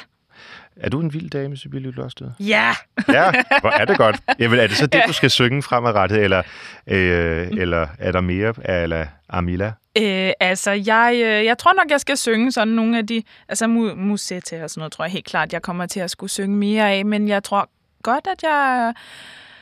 [0.80, 2.32] Er du en vild dame, Sibylle Lørsted?
[2.40, 2.72] ja.
[3.08, 4.20] Ja, hvor er det godt.
[4.40, 6.42] Jamen, er det så det, du skal synge fremadrettet, eller,
[6.88, 9.72] øh, eller er der mere af Amila?
[9.98, 13.24] Øh, altså, jeg, øh, jeg tror nok, jeg skal synge sådan nogle af de...
[13.50, 16.30] Altså, mu- musette og sådan noget, tror jeg helt klart, jeg kommer til at skulle
[16.30, 17.06] synge mere af.
[17.06, 17.70] Men jeg tror
[18.04, 18.94] godt, at jeg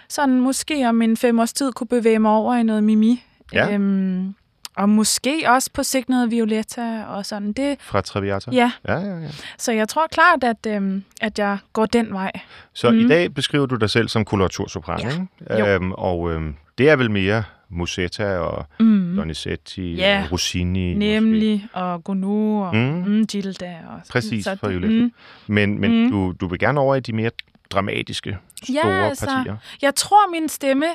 [0.10, 3.24] sådan måske om en fem års tid kunne bevæge mig over i noget mimi.
[3.54, 3.74] Ja.
[3.74, 4.36] Øhm,
[4.78, 7.54] og måske også på sigt noget Violetta og sådan.
[7.54, 8.52] Det, Fra Traviata?
[8.52, 9.28] ja, Ja, ja, ja.
[9.58, 12.32] så jeg tror klart, at, øhm, at jeg går den vej.
[12.74, 13.00] Så Mm.
[13.00, 15.76] i dag beskriver du dig selv som koloratursopran, Ja.
[15.76, 19.16] Øhm, og øhm, det er vel mere Musetta og Mm.
[19.18, 20.22] Donizetti Ja.
[20.26, 20.94] og Rossini.
[20.94, 21.00] måske.
[21.00, 23.04] Nemlig, og Gounod og Mm.
[23.08, 23.26] mm.
[23.28, 23.76] Gilda.
[23.90, 24.94] Og Præcis, så for Violetta.
[25.04, 25.12] mm.
[25.48, 26.12] Men, men Mm.
[26.12, 27.32] du, du vil gerne over i de mere
[27.70, 28.38] dramatiske,
[28.70, 29.56] Ja, store altså, partier.
[29.82, 30.86] Jeg tror, min stemme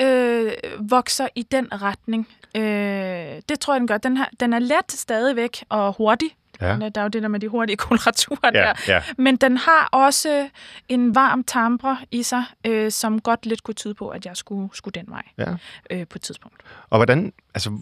[0.00, 0.52] øh,
[0.90, 2.28] vokser i den retning.
[2.56, 2.62] Øh,
[3.48, 3.98] det tror jeg, den gør.
[3.98, 6.28] Den, har, den er let stadigvæk og hurtig.
[6.60, 6.66] Ja.
[6.78, 8.74] Der er jo det der med de hurtige koloraturer Ja, der.
[8.88, 9.02] ja.
[9.18, 10.48] Men den har også
[10.88, 14.68] en varm timbre i sig, øh, som godt lidt kunne tyde på, at jeg skulle,
[14.72, 15.54] skulle den vej ja.
[15.90, 16.56] øh, på et tidspunkt.
[16.90, 17.78] Og hvordan, altså,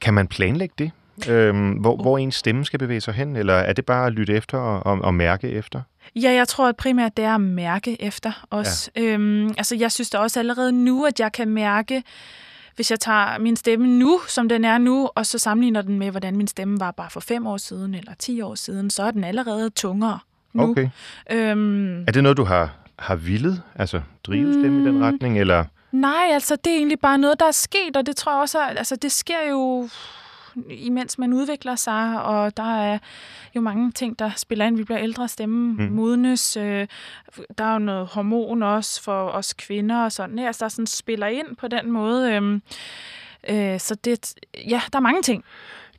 [0.00, 0.90] kan man planlægge det?
[1.28, 4.32] Øhm, hvor, hvor ens stemme skal bevæge sig hen, eller er det bare at lytte
[4.34, 5.80] efter og, og, og mærke efter?
[6.16, 8.90] Ja, jeg tror at primært, det er at mærke efter os.
[8.96, 9.02] Ja.
[9.02, 12.02] Øhm, altså, jeg synes da også allerede nu, at jeg kan mærke,
[12.76, 16.10] hvis jeg tager min stemme nu, som den er nu, og så sammenligner den med,
[16.10, 19.10] hvordan min stemme var bare for fem år siden eller ti år siden, så er
[19.10, 20.18] den allerede tungere
[20.52, 20.62] nu.
[20.70, 20.88] Okay.
[21.30, 23.62] Øhm, Er det noget, du har, har villet?
[23.74, 25.02] Altså drive stemme i den Mm.
[25.02, 25.64] retning, eller?
[25.92, 28.58] nej, altså det er egentlig bare noget, der er sket, og det tror jeg også,
[28.62, 29.88] altså det sker jo
[30.70, 32.98] imens man udvikler sig, og der er
[33.56, 34.76] jo mange ting, der spiller ind.
[34.76, 35.92] Vi bliver ældre, stemmen Mm.
[35.92, 36.56] modnes.
[36.56, 36.86] Øh,
[37.58, 40.38] der er jo noget hormon også for os kvinder og sådan.
[40.38, 42.32] Altså, der sådan spiller ind på den måde.
[42.34, 42.62] Øhm,
[43.48, 44.34] øh, så det,
[44.68, 45.44] ja, der er mange ting.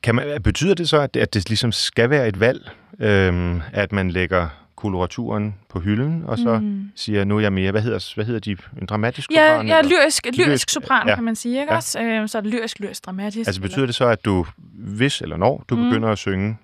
[0.04, 3.62] Kan man, betyder det så, at det, at det ligesom skal være et valg, øhm,
[3.74, 6.92] at man lægger koloraturen på hylden, og så mm.
[6.96, 8.52] siger, nu er jeg mere, hvad hedder, hvad hedder de,
[8.82, 9.92] en dramatisk Ja, sopran, ja eller?
[9.92, 11.16] lyrisk, Lyrisk, lyrisk sopran, ja.
[11.16, 11.78] kan man sige, ikke Ja.
[11.78, 12.02] også?
[12.02, 13.48] Øh, så er det lyrisk, lyrisk, dramatisk.
[13.48, 15.84] Altså betyder det så, at du, hvis eller når du mm.
[15.90, 16.58] Begynder at synge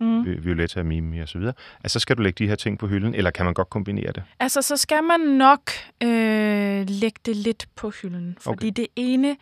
[0.00, 0.24] Mm.
[0.24, 1.54] Vi- Violetta, Mimi og så videre,
[1.84, 4.12] altså så skal du lægge de her ting på hylden, eller kan man godt kombinere
[4.12, 4.22] det?
[4.40, 5.70] Altså, så skal man nok
[6.02, 8.36] øh, lægge det lidt på hylden.
[8.40, 8.72] Fordi okay.
[8.76, 9.36] det ene,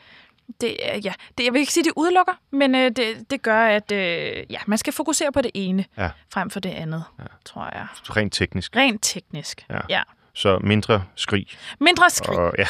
[0.60, 3.60] det, er- ja, det, jeg vil ikke sige, det udelukker, men øh, det, det gør,
[3.60, 6.08] at øh, ja, man skal fokusere på det ene, Ja.
[6.32, 7.22] frem for det andet, Ja.
[7.22, 7.28] ja.
[7.44, 7.86] tror jeg.
[8.16, 8.76] Rent teknisk.
[8.76, 9.78] Rent teknisk, Ja.
[9.90, 10.02] ja.
[10.34, 11.46] Så mindre skrig.
[11.80, 12.38] Mindre skrig.
[12.38, 12.66] Og, ja.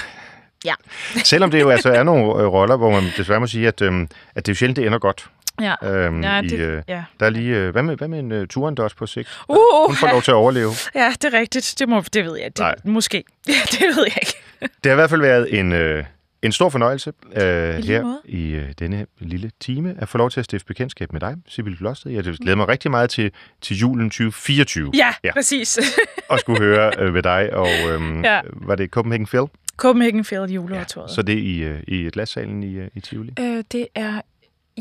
[0.64, 0.74] Ja.
[1.24, 4.08] Selvom det jo altså er nogle øh, roller, hvor man desværre må sige, at, øhm,
[4.34, 5.30] at det jo sjældent, det ender godt.
[5.60, 5.74] Ja.
[5.84, 7.04] Øhm, Ja, i, det, øh, ja.
[7.20, 9.28] der er lige, øh, hvad med, hvad med en uh, Turandot på sigt?
[9.48, 9.56] Uh,
[9.86, 10.70] Hun får lov til at overleve.
[10.94, 11.74] ja, det er rigtigt.
[11.78, 12.46] Det, må, det ved jeg.
[12.46, 12.74] Det, Nej.
[12.84, 13.24] måske.
[13.72, 14.34] det ved jeg ikke.
[14.60, 16.04] Det har i hvert fald været en, øh,
[16.46, 17.42] en stor fornøjelse øh,
[17.74, 18.20] her måde.
[18.24, 21.76] i øh, denne lille time at få lov til at stifte bekendtskab med dig, Sibyl
[21.76, 22.12] Blåsted.
[22.12, 23.30] Jeg glæder mig rigtig meget til,
[23.60, 25.12] til julen 2024 Ja, Ja.
[25.24, 25.32] ja.
[25.32, 25.78] præcis.
[26.30, 27.52] og skulle høre øh, ved dig.
[27.54, 28.34] Og øhm, ja.
[28.34, 28.40] Ja.
[28.52, 29.42] var det Copenhagen Phil?
[29.76, 31.10] Copenhagen Failed juleoratoriet.
[31.10, 33.32] Så det er i, øh, i glassalen i, øh, i Tivoli?
[33.40, 34.20] Øh, det er...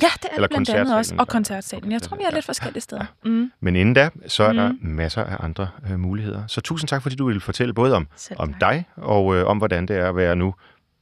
[0.01, 1.15] Ja, det er Eller blandt andet også.
[1.17, 1.91] Og koncertsalen.
[1.91, 3.05] Jeg tror, vi er lidt forskellige steder.
[3.25, 3.51] Mm.
[3.59, 4.77] Men inden da, så er der Mm.
[4.81, 6.47] masser af andre øh, muligheder.
[6.47, 8.07] Så tusind tak, fordi du ville fortælle både om,
[8.37, 10.55] om dig og øh, om, hvordan det er at være nu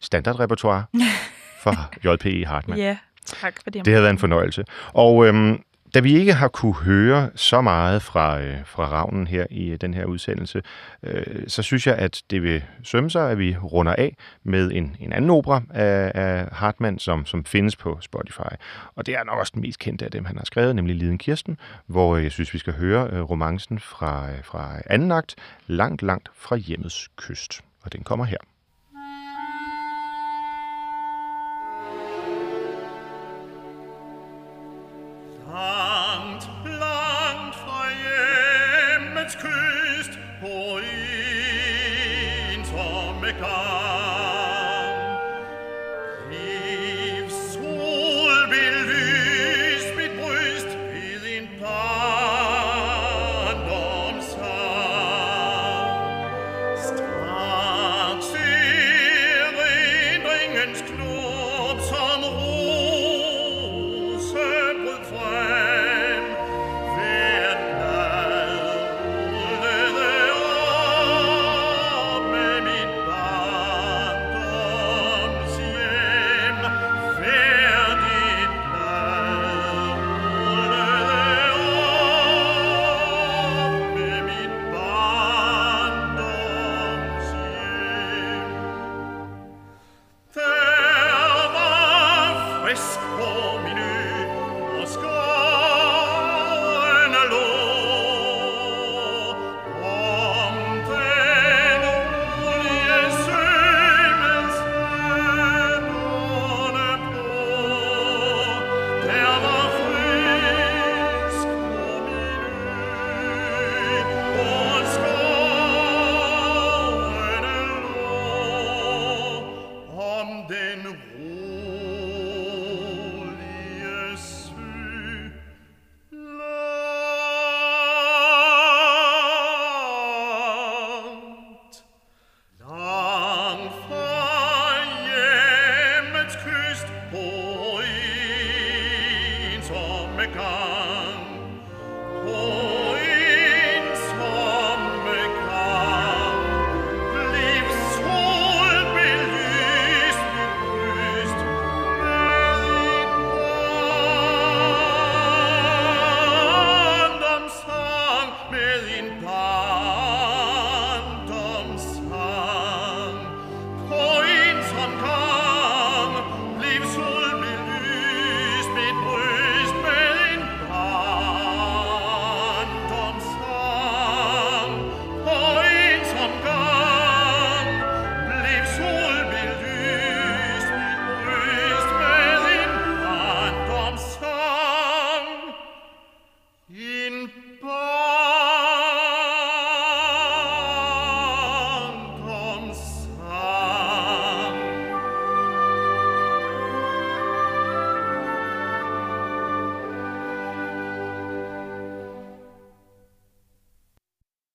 [0.04, 0.84] standardrepertoire
[1.60, 1.76] for
[2.06, 2.82] JP Hartmann.
[2.82, 3.86] Ja, tak for det.
[3.86, 4.66] Det har været en fornøjelse.
[4.93, 9.45] Og øhm, da vi ikke har kunne høre så meget fra, øh, fra Ravnen her
[9.49, 10.62] i øh, den her udsendelse,
[11.04, 14.95] øh, så synes jeg, at det vil sømme sig, at vi runder af med en,
[14.99, 18.54] en anden opera af, af Hartmann, som, som findes på Spotify.
[18.95, 21.18] Og det er nok også den mest kendte af dem, han har skrevet, nemlig Liden
[21.18, 25.36] Kirsten, hvor øh, jeg synes, vi skal høre øh, romancen fra, øh, fra anden akt,
[25.68, 27.62] langt, langt fra hjemmets kyst.
[27.84, 28.38] Og den kommer her.